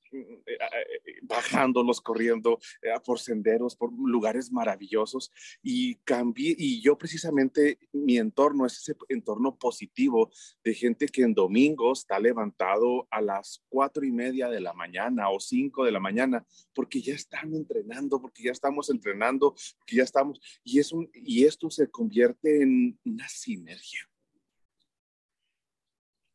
[1.22, 2.60] bajándolos, corriendo
[3.06, 5.32] por senderos, por lugares maravillosos.
[5.62, 10.32] Y cambié, y yo precisamente, mi entorno es ese entorno positivo
[10.64, 15.30] de gente que en domingos está levantado a las cuatro y media de la mañana
[15.30, 20.04] o cinco de la mañana, porque ya están entrenando, porque ya estamos entrenando, que ya
[20.04, 24.09] estamos, y, es y esto se convierte en una sinergia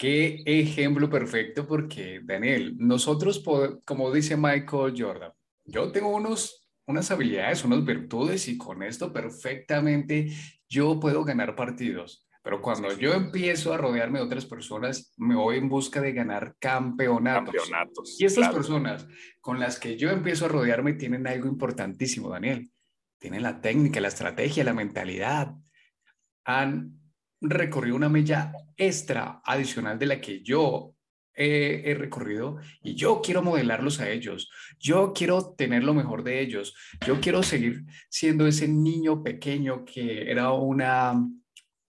[0.04, 3.42] Qué ejemplo perfecto porque, Daniel, nosotros,
[3.86, 5.32] como dice Michael Jordan,
[5.64, 10.30] yo tengo unos, unas habilidades, unas virtudes y con esto perfectamente
[10.68, 12.28] yo puedo ganar partidos.
[12.42, 16.54] Pero cuando yo empiezo a rodearme de otras personas, me voy en busca de ganar
[16.58, 17.54] campeonatos.
[17.54, 19.06] campeonatos y estas personas
[19.40, 22.70] con las que yo empiezo a rodearme tienen algo importantísimo, Daniel.
[23.18, 25.54] Tienen la técnica, la estrategia, la mentalidad.
[26.44, 27.03] Han
[27.40, 30.94] recorrido una milla extra adicional de la que yo
[31.34, 34.50] he, recorrido y yo quiero modelarlos a ellos.
[34.78, 36.74] Yo quiero tener lo mejor de ellos.
[37.06, 41.14] Yo quiero seguir siendo ese niño pequeño que era una,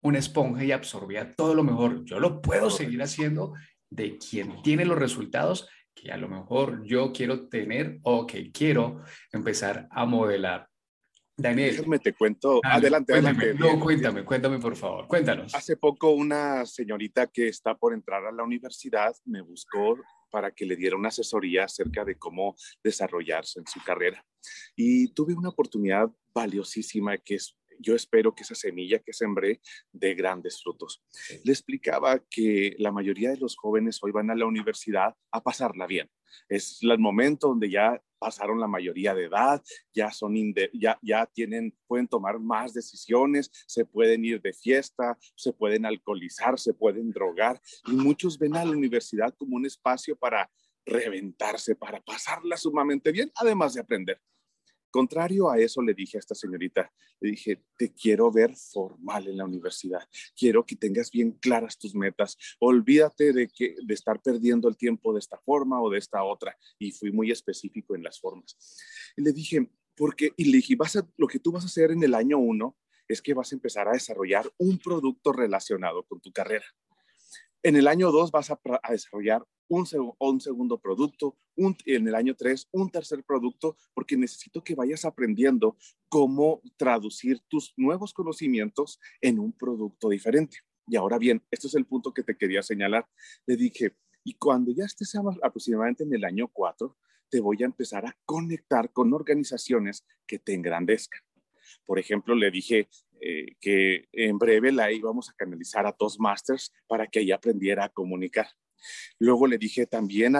[0.01, 2.03] una esponja y absorbía todo lo mejor.
[2.05, 3.53] Yo lo puedo seguir haciendo
[3.89, 9.03] de quien tiene los resultados que a lo mejor yo quiero tener o que quiero
[9.31, 10.67] empezar a modelar.
[11.37, 11.77] Daniel.
[11.77, 12.61] Déjame te cuento.
[12.63, 13.53] adelante, adelante.
[13.55, 15.07] No, cuéntame, cuéntame por favor.
[15.07, 15.53] Cuéntanos.
[15.55, 19.97] Hace poco una señorita que está por entrar a la universidad me buscó
[20.29, 24.25] para que le diera una asesoría acerca de cómo desarrollarse en su carrera.
[24.75, 29.59] Y tuve una oportunidad valiosísima que es yo espero que esa semilla que sembré
[29.91, 31.03] dé grandes frutos.
[31.43, 35.87] Le explicaba que la mayoría de los jóvenes hoy van a la universidad a pasarla
[35.87, 36.09] bien.
[36.49, 39.61] Es el momento donde ya pasaron la mayoría de edad,
[39.93, 40.33] ya son
[40.73, 46.57] ya, ya tienen pueden tomar más decisiones, se pueden ir de fiesta, se pueden alcoholizar,
[46.57, 50.49] se pueden drogar y muchos ven a la universidad como un espacio para
[50.85, 54.21] reventarse, para pasarla sumamente bien, además de aprender.
[54.93, 59.37] Contrario a eso, le dije a esta señorita, le dije, te quiero ver formal en
[59.37, 64.69] la universidad, quiero que tengas bien claras tus metas, olvídate de, que, de estar perdiendo
[64.69, 66.55] el tiempo de esta forma o de esta otra.
[66.77, 68.55] Y fui muy específico en las formas.
[69.17, 71.89] Y le dije, porque, y le dije, vas a, lo que tú vas a hacer
[71.89, 72.77] en el año uno
[73.07, 76.65] es que vas a empezar a desarrollar un producto relacionado con tu carrera.
[77.65, 79.87] En el año 2 vas a, desarrollar un,
[80.19, 85.05] un, segundo producto, un, en el año 3 un tercer producto, porque necesito que vayas
[85.05, 85.77] aprendiendo
[86.09, 90.57] cómo traducir tus nuevos conocimientos en un producto diferente.
[90.87, 93.07] Y ahora bien, este es el punto que te quería señalar.
[93.45, 93.95] Le dije,
[94.25, 96.97] y cuando ya estés aproximadamente en el año 4,
[97.29, 101.21] te voy a empezar a conectar con organizaciones que te engrandezcan.
[101.85, 102.89] Por ejemplo, le dije,
[103.25, 107.89] eh, que en breve la íbamos a canalizar a Toastmasters para que ella aprendiera a
[107.89, 108.47] comunicar.
[109.17, 110.35] Luego le dije también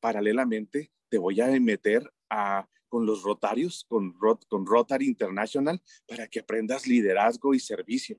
[0.00, 4.16] paralelamente, te voy a meter a, con los rotarios, con,
[4.48, 8.18] con Rotary International, para que aprendas liderazgo y servicio.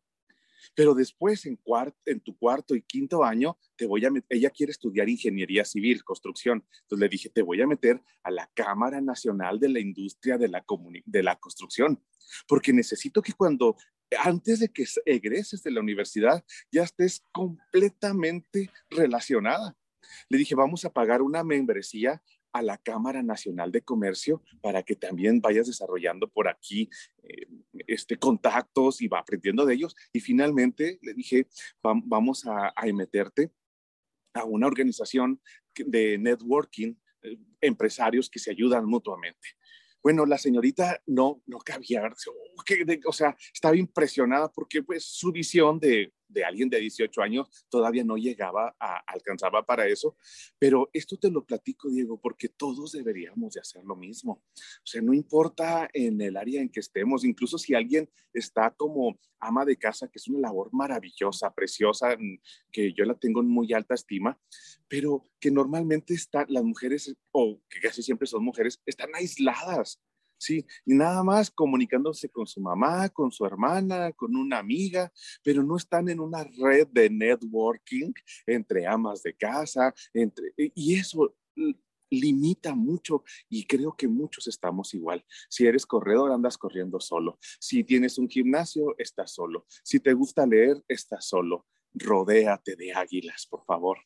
[0.76, 1.60] Pero después, en,
[2.06, 6.64] en tu cuarto y quinto año, te voy a ella quiere estudiar ingeniería civil, construcción.
[6.84, 10.50] Entonces le dije, te voy a meter a la Cámara Nacional de la Industria de
[10.50, 10.64] la,
[11.06, 12.00] de la Construcción,
[12.48, 13.76] porque necesito que cuando
[14.20, 19.76] antes de que egreses de la universidad ya estés completamente relacionada.
[20.30, 22.22] Le dije, vamos a pagar una membresía
[22.54, 26.90] a la Cámara Nacional de Comercio para que también vayas desarrollando por aquí
[27.24, 27.48] eh,
[27.88, 29.96] este, contactos y va aprendiendo de ellos.
[30.14, 31.48] Y finalmente le dije,
[31.82, 33.52] vamos a, meterte
[34.36, 35.42] a una organización
[35.76, 39.50] de networking, eh, empresarios que se ayudan mutuamente.
[40.04, 45.80] Bueno, la señorita no, no cabía, oh, o sea, estaba impresionada porque pues su visión
[45.80, 50.18] de, de alguien de 18 años todavía no llegaba a alcanzaba para eso,
[50.60, 54.44] pero esto te lo platico, Diego, porque todos deberíamos de hacer lo mismo.
[54.56, 59.18] O sea, no importa en el área en que estemos, incluso si alguien está como
[59.40, 62.40] ama de casa, que es una labor maravillosa, preciosa, mm,
[62.72, 64.40] que yo la tengo en muy alta estima,
[64.88, 70.02] pero que normalmente están las mujeres, o que casi siempre son mujeres, están aisladas
[70.38, 70.66] ¿sí?
[70.86, 75.12] Y nada más comunicándose con su mamá, con su hermana, con una amiga,
[75.44, 78.12] pero no están en una red de networking
[78.46, 81.36] entre amas de casa, entre, y eso
[82.14, 85.26] limita mucho y creo que muchos estamos igual.
[85.50, 87.40] Si eres corredor, andas corriendo solo.
[87.60, 89.66] Si tienes un gimnasio, estás solo.
[89.84, 91.66] Si te gusta leer, estás solo.
[91.94, 93.98] Rodéate de águilas, por favor.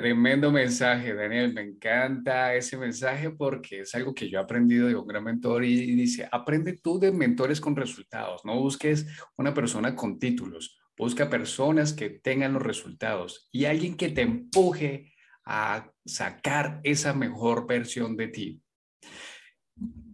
[0.00, 1.52] Tremendo mensaje, Daniel.
[1.52, 5.62] Me encanta ese mensaje porque es algo que yo he aprendido de un gran mentor
[5.62, 8.42] y dice, aprende tú de mentores con resultados.
[8.46, 10.80] No busques una persona con títulos.
[10.96, 15.12] Busca personas que tengan los resultados y alguien que te empuje
[15.44, 18.62] a sacar esa mejor versión de ti.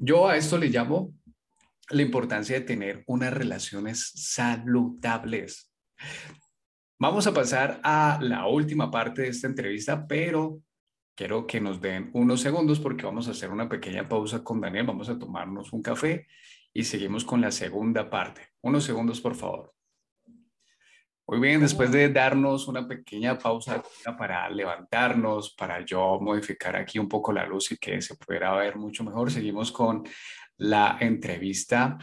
[0.01, 1.15] Yo a esto le llamo
[1.91, 5.73] la importancia de tener unas relaciones saludables.
[6.99, 10.63] Vamos a pasar a la última parte de esta entrevista, pero
[11.15, 14.87] quiero que nos den unos segundos porque vamos a hacer una pequeña pausa con Daniel.
[14.87, 16.27] Vamos a tomarnos un café
[16.73, 18.49] y seguimos con la segunda parte.
[18.63, 19.75] Unos segundos, por favor.
[21.27, 23.83] Muy bien, después de darnos una pequeña pausa
[24.17, 28.77] para levantarnos, para yo modificar aquí un poco la luz y que se pudiera ver
[28.77, 30.03] mucho mejor, seguimos con
[30.57, 31.99] la entrevista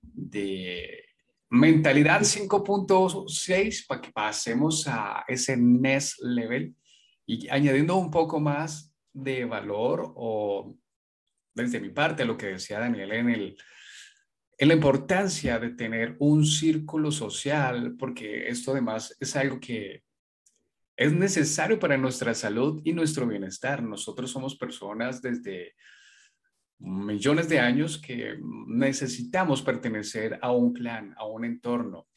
[0.00, 1.11] de
[1.54, 6.74] Mentalidad 5.6 para que pasemos a ese NES level
[7.26, 10.74] y añadiendo un poco más de valor o
[11.54, 13.56] desde mi parte lo que decía Daniel en, el,
[14.56, 20.04] en la importancia de tener un círculo social, porque esto además es algo que
[20.96, 23.82] es necesario para nuestra salud y nuestro bienestar.
[23.82, 25.74] Nosotros somos personas desde
[26.82, 32.08] millones de años que necesitamos pertenecer a un clan, a un entorno.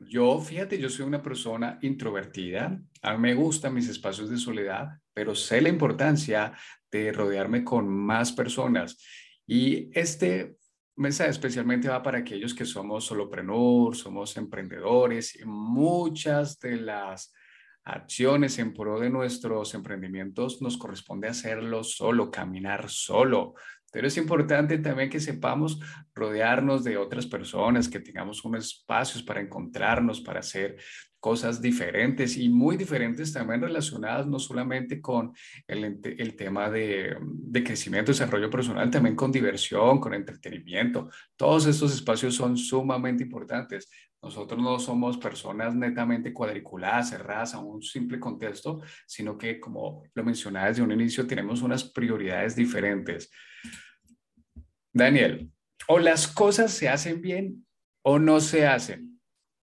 [0.00, 4.88] Yo, fíjate, yo soy una persona introvertida, a mí me gustan mis espacios de soledad,
[5.14, 6.52] pero sé la importancia
[6.90, 8.98] de rodearme con más personas.
[9.46, 10.56] Y este
[10.96, 17.32] mensaje especialmente va para aquellos que somos solopreneurs, somos emprendedores y muchas de las
[17.84, 23.54] acciones en pro de nuestros emprendimientos nos corresponde hacerlo solo, caminar solo,
[23.94, 25.78] Pero es importante también que sepamos
[26.16, 30.76] rodearnos de otras personas, que tengamos unos espacios para encontrarnos, para hacer
[31.20, 35.32] cosas diferentes y muy diferentes también relacionadas no solamente con
[35.68, 41.08] el, el tema de, de, crecimiento, desarrollo personal, también con diversión, con entretenimiento.
[41.36, 43.88] Todos estos espacios son sumamente importantes.
[44.20, 50.24] Nosotros no somos personas netamente cuadriculadas, cerradas a un simple contexto, sino que, como lo
[50.24, 53.30] mencionaba desde un inicio, tenemos unas prioridades diferentes.
[54.94, 55.50] Daniel,
[55.88, 57.66] o las cosas se hacen bien
[58.02, 59.20] o no se hacen.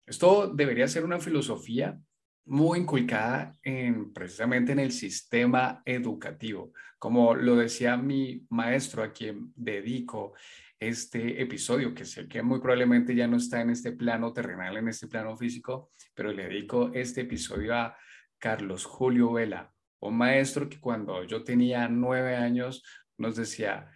[0.07, 2.01] Esto debería ser una filosofía
[2.47, 6.73] muy inculcada en, precisamente en el sistema educativo.
[6.99, 10.33] Como lo decía mi maestro a quien dedico
[10.81, 14.89] este episodio, que sé que muy probablemente ya no está en este plano terrenal, en
[14.89, 17.95] este plano físico, pero le dedico este episodio a
[18.39, 22.83] Carlos Julio Vela, un maestro que cuando yo tenía nueve años
[23.19, 23.91] nos decía,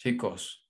[0.00, 0.66] chicos,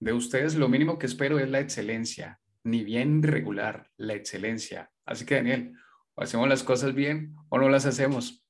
[0.00, 4.92] de ustedes lo mínimo que espero es la excelencia, ni bien regular, la excelencia.
[5.06, 5.72] Así que Daniel,
[6.14, 8.44] o hacemos las cosas bien o no las hacemos.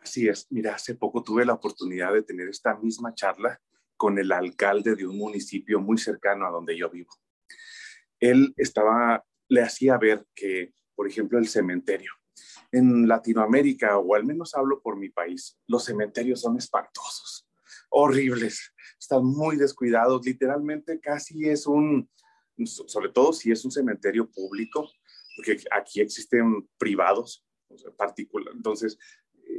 [0.00, 3.58] Así es, mira, hace poco tuve la oportunidad de tener esta misma charla
[3.96, 7.10] con el alcalde de un municipio muy cercano a donde yo vivo.
[8.20, 12.12] Él estaba, le hacía ver que, por ejemplo, el cementerio.
[12.70, 17.47] En Latinoamérica, o al menos hablo por mi país, los cementerios son espantosos,
[17.88, 22.10] horribles, están muy descuidados, literalmente casi es un,
[22.64, 24.90] sobre todo si es un cementerio público,
[25.36, 27.44] porque aquí existen privados,
[27.96, 28.98] particular, entonces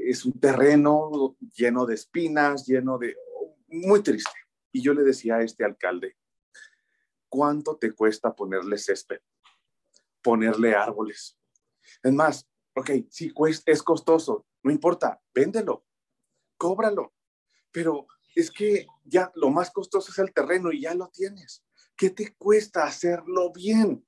[0.06, 3.16] es un terreno lleno de espinas, lleno de
[3.68, 4.32] muy triste.
[4.72, 6.16] Y yo le decía a este alcalde,
[7.28, 9.22] ¿cuánto te cuesta ponerle césped?
[10.22, 11.38] Ponerle árboles.
[12.04, 13.34] Es más, ok, sí,
[13.66, 15.86] es costoso, no importa, véndelo,
[16.58, 17.14] cóbralo.
[17.72, 21.64] Pero es que ya lo más costoso es el terreno y ya lo tienes.
[21.96, 24.06] ¿Qué te cuesta hacerlo bien?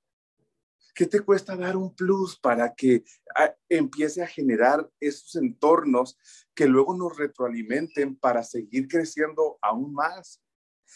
[0.94, 3.04] ¿Qué te cuesta dar un plus para que
[3.36, 6.18] ah, empiece a generar esos entornos
[6.54, 10.42] que luego nos retroalimenten para seguir creciendo aún más?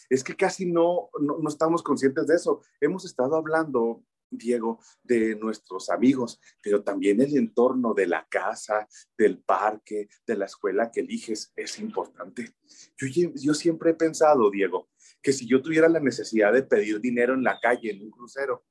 [0.09, 2.61] Es que casi no, no, estamos conscientes de eso.
[2.82, 4.03] Hemos estado hablando
[4.38, 10.45] Diego, de nuestros amigos, pero también el entorno de la casa, del parque, de la
[10.45, 12.55] escuela que eliges es importante.
[12.97, 14.89] Yo, siempre he pensado, Diego,
[15.21, 18.65] que si yo tuviera la necesidad de pedir dinero en la calle, en un crucero,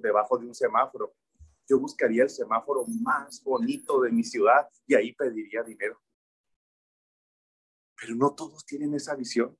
[0.00, 1.14] debajo de un semáforo.
[1.68, 6.00] Yo buscaría el semáforo más bonito de mi ciudad y ahí pediría dinero.
[8.00, 9.56] Pero no todos tienen esa visión.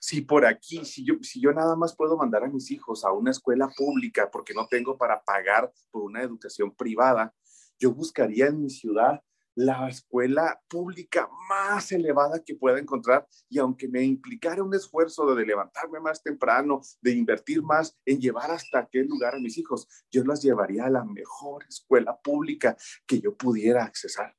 [0.00, 3.12] Si por aquí, si yo, si yo nada más puedo mandar a mis hijos a
[3.12, 7.34] una escuela pública porque no tengo para pagar por una educación privada,
[7.78, 9.22] yo buscaría en mi ciudad
[9.56, 15.46] la escuela pública más elevada que pueda encontrar y aunque me implicara un esfuerzo de
[15.46, 20.24] levantarme más temprano, de invertir más en llevar hasta aquel lugar a mis hijos, yo
[20.24, 22.76] las llevaría a la mejor escuela pública
[23.06, 24.36] que yo pudiera accesar.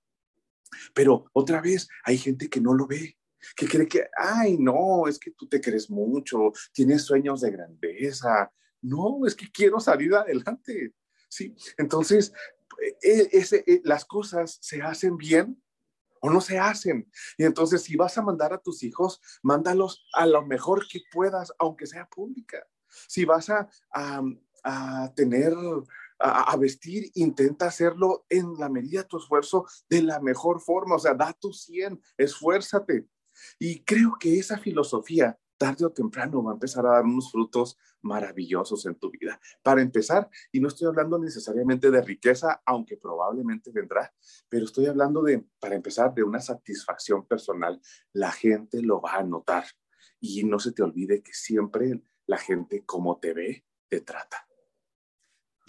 [0.93, 3.17] Pero otra vez, hay gente que no lo ve,
[3.55, 8.51] que cree que, ay, no, es que tú te crees mucho, tienes sueños de grandeza.
[8.81, 10.93] No, es que quiero salir adelante.
[11.29, 12.31] Sí, entonces
[13.01, 15.61] e, ese, e, las cosas se hacen bien
[16.21, 17.09] o no se hacen.
[17.37, 21.53] Y entonces si vas a mandar a tus hijos, mándalos a lo mejor que puedas,
[21.59, 22.65] aunque sea pública.
[23.07, 25.53] Si vas a, a, tener,
[26.19, 30.95] a, a, vestir, intenta hacerlo en la medida de tu esfuerzo de la mejor forma.
[30.95, 33.07] O sea, da tu 100, esfuérzate.
[33.59, 37.77] Y creo que esa filosofía tarde o temprano va a empezar a dar unos frutos
[38.01, 39.39] maravillosos en tu vida.
[39.63, 44.13] Para empezar, y no estoy hablando necesariamente de riqueza, aunque probablemente vendrá,
[44.47, 47.81] pero estoy hablando de, para empezar, de una satisfacción personal.
[48.13, 49.65] La gente lo va a notar.
[50.19, 54.47] Y no se te olvide que siempre la gente como te ve, te trata.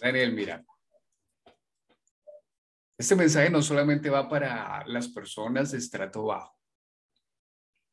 [0.01, 0.65] Daniel, mira,
[2.97, 6.58] este mensaje no solamente va para las personas de estrato bajo,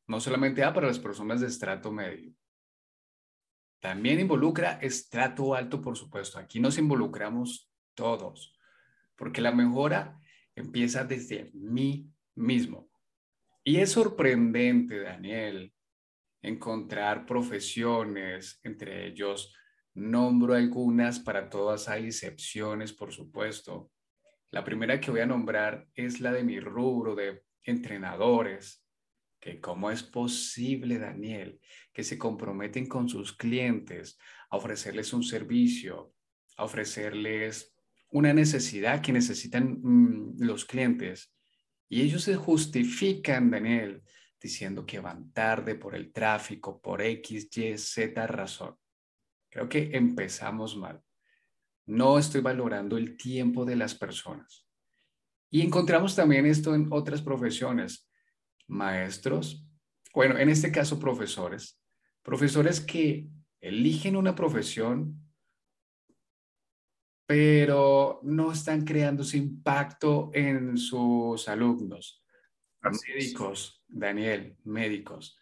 [0.08, 2.34] no solamente da para las personas de estrato medio.
[3.80, 6.40] También involucra estrato alto, por supuesto.
[6.40, 8.58] Aquí nos involucramos todos,
[9.16, 10.20] porque la mejora
[10.56, 12.90] empieza desde mí mismo.
[13.64, 15.74] Y es sorprendente, Daniel,
[16.42, 19.56] encontrar profesiones, entre ellos
[19.96, 23.92] nombro algunas, para todas hay excepciones, por supuesto.
[24.52, 28.85] La primera que voy a nombrar es la de mi rubro de entrenadores,
[29.62, 31.60] cómo es posible, Daniel,
[31.94, 34.18] que se comprometen con sus clientes
[34.50, 36.14] a ofrecerles un servicio,
[36.58, 37.76] a ofrecerles
[38.10, 41.34] una necesidad que necesitan mm, los clientes.
[41.88, 44.02] Y ellos se justifican, Daniel,
[44.42, 48.76] diciendo que van tarde por el tráfico, por X, Y, Z razón.
[49.50, 51.02] Creo que empezamos mal.
[51.86, 54.68] No estoy valorando el tiempo de las personas.
[55.52, 58.05] Y encontramos también esto en otras profesiones.
[58.68, 59.66] Maestros,
[60.16, 61.78] bueno, en este caso profesores,
[62.24, 63.28] profesores que
[63.60, 65.22] eligen una profesión,
[67.28, 72.24] pero no están creando ese impacto en sus alumnos.
[73.08, 75.38] Médicos, Daniel, médicos.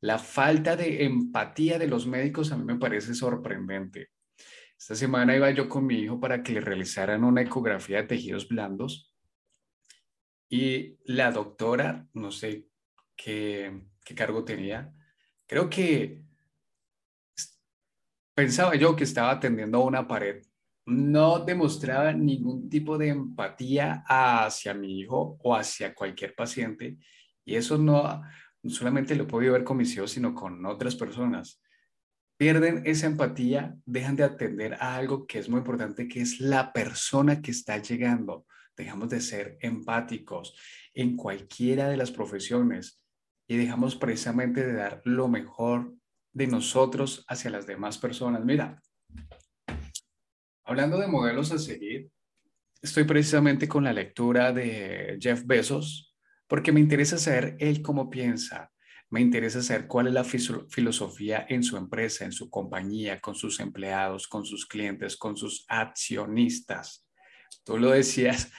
[0.00, 4.10] La falta de empatía de los médicos a mí me parece sorprendente.
[4.78, 8.46] Esta semana iba yo con mi hijo para que le realizaran una ecografía de tejidos
[8.46, 9.12] blandos
[10.50, 12.67] y la doctora, no sé
[13.18, 14.94] qué, qué cargo tenía,
[15.46, 16.22] creo que
[18.34, 20.42] pensaba yo que estaba atendiendo a una pared.
[20.86, 26.96] No demostraba ningún tipo de empatía hacia mi hijo o hacia cualquier paciente.
[27.44, 28.22] Y eso no,
[28.64, 31.60] solamente lo puedo ver con mis hijos, sino con otras personas.
[32.38, 36.72] Pierden esa empatía, dejan de atender a algo que es muy importante, que es la
[36.72, 38.46] persona que está llegando.
[38.76, 40.54] Dejamos de ser empáticos
[40.94, 43.02] en cualquiera de las profesiones
[43.48, 45.94] y dejamos precisamente de dar lo mejor
[46.32, 48.44] de nosotros hacia las demás personas.
[48.44, 48.80] Mira,
[50.64, 52.10] hablando de modelos a seguir,
[52.82, 56.14] estoy precisamente con la lectura de Jeff Bezos
[56.46, 58.70] porque me interesa saber él cómo piensa.
[59.10, 63.58] Me interesa saber cuál es la filosofía en su empresa, en su compañía, con sus
[63.60, 67.06] empleados, con sus clientes, con sus accionistas.
[67.64, 68.52] Tú lo decías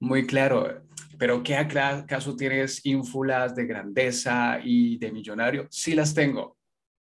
[0.00, 0.82] muy claro,
[1.22, 5.68] pero ¿qué acaso tienes ínfulas de grandeza y de millonario?
[5.70, 6.58] Sí las tengo,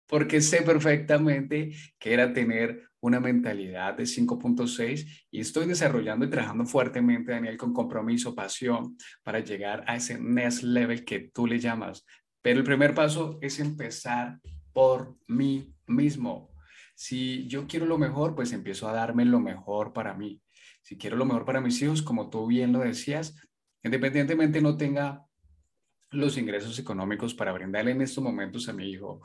[0.08, 6.66] porque sé perfectamente que era tener una mentalidad de 5.6 y estoy desarrollando y trabajando
[6.66, 12.04] fuertemente, Daniel, con compromiso, pasión, para llegar a ese next level que tú le llamas.
[12.42, 14.40] Pero el primer paso es empezar
[14.72, 16.50] por mí mismo.
[16.96, 20.42] Si yo quiero lo mejor, pues empiezo a darme lo mejor para mí.
[20.82, 23.36] Si quiero lo mejor para mis hijos, como tú bien lo decías,
[23.82, 25.26] independientemente no tenga
[26.10, 29.20] los ingresos económicos para brindarle en estos momentos a mi hijo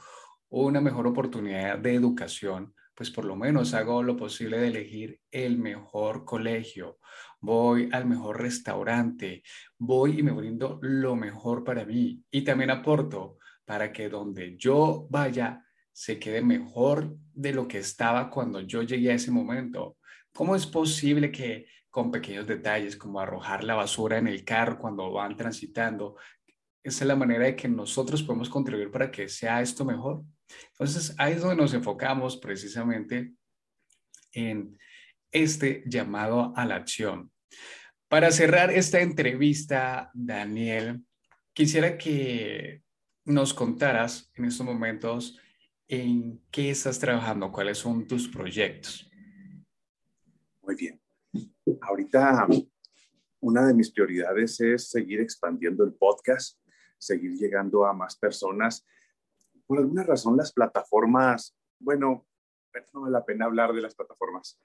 [0.50, 5.58] una mejor oportunidad de educación, pues por lo menos hago lo posible de elegir el
[5.58, 7.00] mejor colegio,
[7.42, 9.44] voy al mejor restaurante,
[9.78, 15.08] voy y me brindo lo mejor para mí y también aporto para que donde yo
[15.10, 19.98] vaya se quede mejor de lo que estaba cuando yo llegué a ese momento.
[20.34, 25.14] ¿Cómo es posible que con pequeños detalles como arrojar la basura en el carro cuando
[25.14, 26.18] van transitando,
[26.84, 30.22] esa es la manera de que nosotros podemos contribuir para que sea esto mejor.
[30.72, 33.34] Entonces, ahí es donde nos enfocamos precisamente
[34.34, 34.78] en
[35.32, 37.32] este llamado a la acción.
[38.10, 41.02] Para cerrar esta entrevista, Daniel,
[41.54, 42.82] quisiera que
[43.24, 45.40] nos contaras en estos momentos
[45.88, 49.10] en qué estás trabajando, cuáles son tus proyectos.
[50.62, 51.05] Muy bien.
[51.96, 52.46] Ahorita
[53.40, 56.60] una de mis prioridades es seguir expandiendo el podcast
[56.98, 58.86] seguir llegando a más personas.
[59.66, 62.28] Por alguna razón las plataformas, bueno,
[62.94, 64.60] no vale la pena hablar de las plataformas.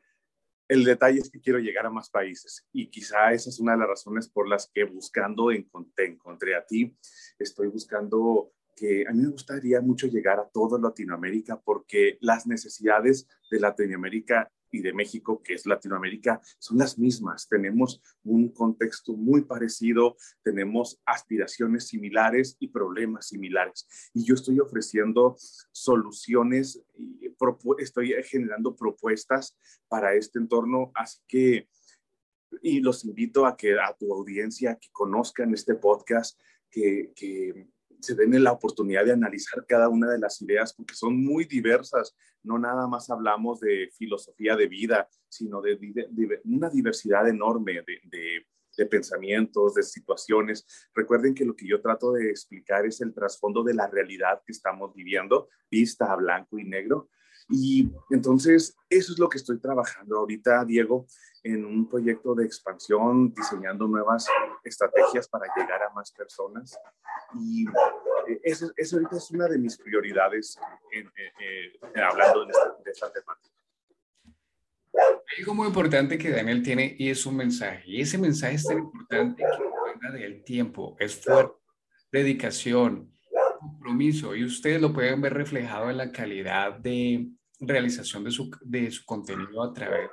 [0.66, 3.78] El detalle es que quiero llegar a más países y quizá esa es una de
[3.78, 6.98] las razones por las que buscando encontré, encontré a ti.
[7.38, 13.28] Estoy buscando que a mí me gustaría mucho llegar a toda Latinoamérica porque las necesidades
[13.52, 17.48] de Latinoamérica y de México, que es Latinoamérica, son las mismas.
[17.48, 23.86] Tenemos un contexto muy parecido, tenemos aspiraciones similares y problemas similares.
[24.14, 25.36] Y yo estoy ofreciendo
[25.72, 26.82] soluciones,
[27.78, 29.56] estoy generando propuestas
[29.88, 31.68] para este entorno, así que,
[32.62, 36.38] y los invito a que a tu audiencia que conozcan este podcast,
[36.70, 37.12] que
[38.00, 42.16] se den la oportunidad de analizar cada una de las ideas, porque son muy diversas.
[42.42, 45.78] No nada más hablamos de filosofía de vida, sino de,
[46.44, 48.44] una diversidad enorme de,
[48.76, 50.66] de pensamientos, de situaciones.
[50.94, 54.52] Recuerden que lo que yo trato de explicar es el trasfondo de la realidad que
[54.52, 57.10] estamos viviendo, vista a blanco y negro.
[57.50, 61.06] Y entonces, eso es lo que estoy trabajando ahorita, Diego,
[61.42, 64.28] en un proyecto de expansión, diseñando nuevas
[64.62, 66.78] estrategias para llegar a más personas.
[67.34, 67.66] Y
[68.28, 70.58] eh, eso, eso ahorita es una de mis prioridades
[71.94, 73.54] hablando de esta, de esta temática.
[75.38, 77.84] Algo muy importante que Daniel tiene y es un mensaje.
[77.86, 81.60] Y ese mensaje es tan importante que venga del tiempo, esfuerzo,
[82.10, 83.12] dedicación,
[83.60, 84.34] compromiso.
[84.34, 87.30] Y ustedes lo pueden ver reflejado en la calidad de
[87.60, 90.10] realización de su, de su contenido a través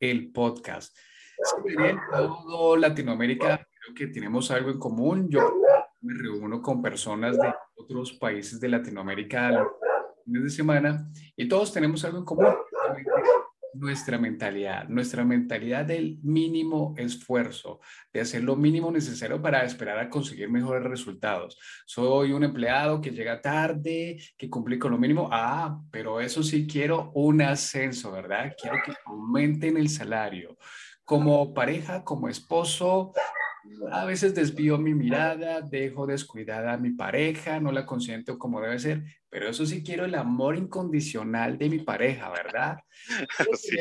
[0.00, 0.96] del podcast.
[1.66, 5.28] en todo Latinoamérica creo que tenemos algo en común.
[5.28, 5.40] Yo
[6.00, 9.68] me reúno con personas de otros países de Latinoamérica los
[10.24, 12.54] fines de semana y todos tenemos algo en común,
[13.74, 17.80] nuestra mentalidad, nuestra mentalidad del mínimo esfuerzo,
[18.12, 21.58] de hacer lo mínimo necesario para esperar a conseguir mejores resultados.
[21.86, 25.28] Soy un empleado que llega tarde, que cumple con lo mínimo.
[25.32, 28.54] Ah, pero eso sí quiero un ascenso, ¿verdad?
[28.60, 30.56] Quiero que aumenten el salario.
[31.04, 33.12] Como pareja, como esposo,
[33.90, 38.78] a veces desvío mi mirada, dejo descuidada a mi pareja, no la consiento como debe
[38.78, 42.78] ser, pero eso sí quiero el amor incondicional de mi pareja, ¿verdad?
[43.56, 43.76] Sí.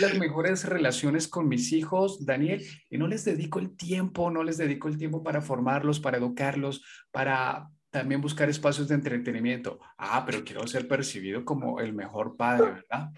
[0.00, 4.58] Las mejores relaciones con mis hijos, Daniel, y no les dedico el tiempo, no les
[4.58, 9.78] dedico el tiempo para formarlos, para educarlos, para también buscar espacios de entretenimiento.
[9.96, 13.10] Ah, pero quiero ser percibido como el mejor padre, ¿verdad?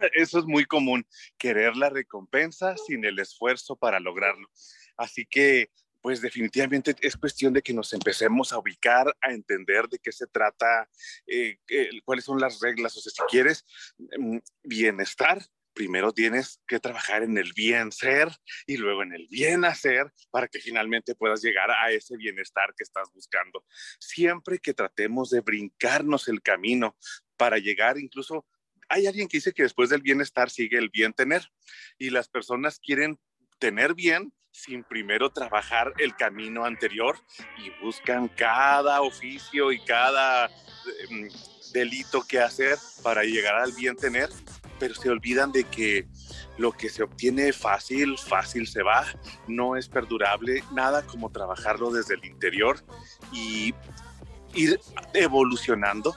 [0.14, 1.06] Eso es muy común,
[1.38, 4.48] querer la recompensa sin el esfuerzo para lograrlo.
[4.96, 5.70] Así que,
[6.00, 10.26] pues definitivamente es cuestión de que nos empecemos a ubicar, a entender de qué se
[10.26, 10.88] trata,
[11.26, 11.58] eh,
[12.04, 12.96] cuáles son las reglas.
[12.96, 13.66] O sea, si quieres
[14.18, 15.42] mm, bienestar,
[15.74, 18.28] primero tienes que trabajar en el bien ser
[18.66, 22.82] y luego en el bien hacer para que finalmente puedas llegar a ese bienestar que
[22.82, 23.64] estás buscando.
[23.98, 26.96] Siempre que tratemos de brincarnos el camino
[27.36, 28.46] para llegar incluso
[28.90, 31.48] hay alguien que dice que después del bienestar sigue el bien tener
[31.96, 33.18] y las personas quieren
[33.58, 37.16] tener bien sin primero trabajar el camino anterior
[37.58, 40.46] y buscan cada oficio y cada
[41.08, 41.28] em,
[41.72, 44.28] delito que hacer para llegar al bien tener,
[44.80, 46.08] pero se olvidan de que
[46.58, 49.06] lo que se obtiene fácil, fácil se va,
[49.46, 52.84] no es perdurable, nada como trabajarlo desde el interior
[53.32, 53.72] y
[54.54, 54.80] ir
[55.14, 56.16] evolucionando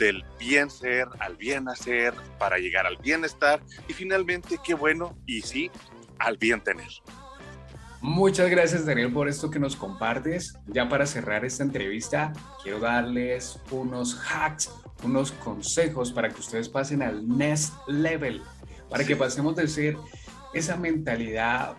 [0.00, 5.42] del bien ser al bien hacer para llegar al bienestar y finalmente, qué bueno, y
[5.42, 5.70] sí,
[6.18, 6.88] al bien tener.
[8.00, 10.54] Muchas gracias Daniel por esto que nos compartes.
[10.66, 12.32] Ya para cerrar esta entrevista,
[12.62, 14.72] quiero darles unos hacks,
[15.04, 18.42] unos consejos para que ustedes pasen al next level,
[18.88, 19.98] para que pasemos de ser
[20.54, 21.74] esa mentalidad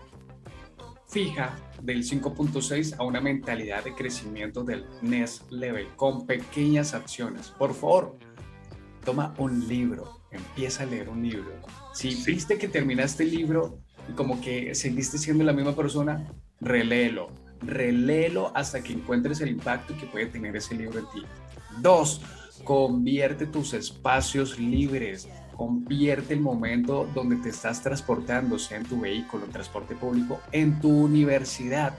[1.09, 7.49] fija del 5.6 a una mentalidad de crecimiento del next level con pequeñas acciones.
[7.49, 8.17] Por favor,
[9.03, 11.51] toma un libro, empieza a leer un libro.
[11.93, 13.79] Si viste que terminaste el libro
[14.09, 19.95] y como que seguiste siendo la misma persona, reléelo, reléelo hasta que encuentres el impacto
[19.97, 21.25] que puede tener ese libro en ti.
[21.79, 22.21] Dos,
[22.63, 25.27] convierte tus espacios libres
[25.61, 30.81] convierte el momento donde te estás transportando, sea en tu vehículo, en transporte público, en
[30.81, 31.93] tu universidad.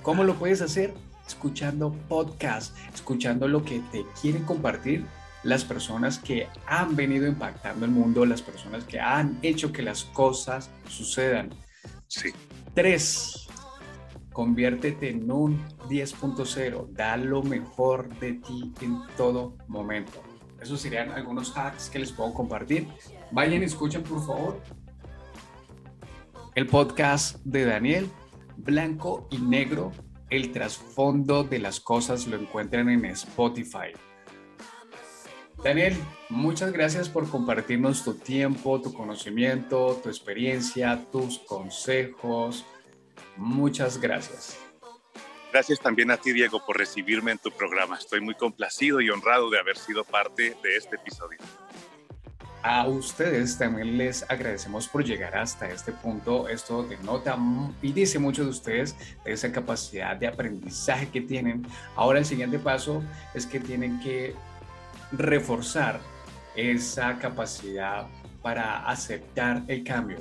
[0.00, 0.94] ¿Cómo lo puedes hacer?
[1.28, 5.04] Escuchando podcast, escuchando lo que te quieren compartir
[5.42, 10.04] las personas que han venido impactando el mundo, las personas que han hecho que las
[10.04, 11.50] cosas sucedan.
[12.06, 12.30] Sí.
[12.72, 13.46] Tres,
[14.32, 15.60] conviértete en un
[15.90, 20.31] 10.0, da lo mejor de ti en todo momento.
[20.62, 22.86] Esos serían algunos hacks que les puedo compartir.
[23.32, 24.62] Vayan y escuchen, por favor,
[26.54, 28.08] el podcast de Daniel,
[28.56, 29.90] Blanco y Negro,
[30.30, 33.92] el trasfondo de las cosas lo encuentran en Spotify.
[35.64, 35.96] Daniel,
[36.28, 42.64] muchas gracias por compartirnos tu tiempo, tu conocimiento, tu experiencia, tus consejos.
[43.36, 44.61] Muchas gracias.
[45.52, 47.98] Gracias también a ti, Diego, por recibirme en tu programa.
[47.98, 51.38] Estoy muy complacido y honrado de haber sido parte de este episodio.
[52.62, 56.48] A ustedes también les agradecemos por llegar hasta este punto.
[56.48, 57.36] Esto denota
[57.82, 61.66] y dice mucho de ustedes de esa capacidad de aprendizaje que tienen.
[61.96, 63.02] Ahora el siguiente paso
[63.34, 64.34] es que tienen que
[65.10, 66.00] reforzar
[66.56, 68.06] esa capacidad
[68.40, 70.16] para aceptar el cambio,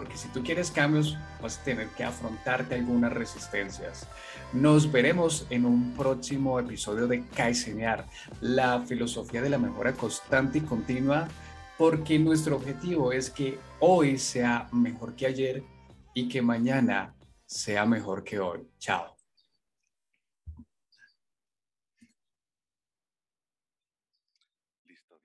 [0.00, 4.08] porque si tú quieres cambios, vas a tener que afrontarte algunas resistencias.
[4.54, 8.06] Nos veremos en un próximo episodio de Kaizenear,
[8.40, 11.28] la filosofía de la mejora constante y continua,
[11.76, 15.64] porque nuestro objetivo es que hoy sea mejor que ayer
[16.14, 18.66] y que mañana sea mejor que hoy.
[18.78, 19.19] Chao.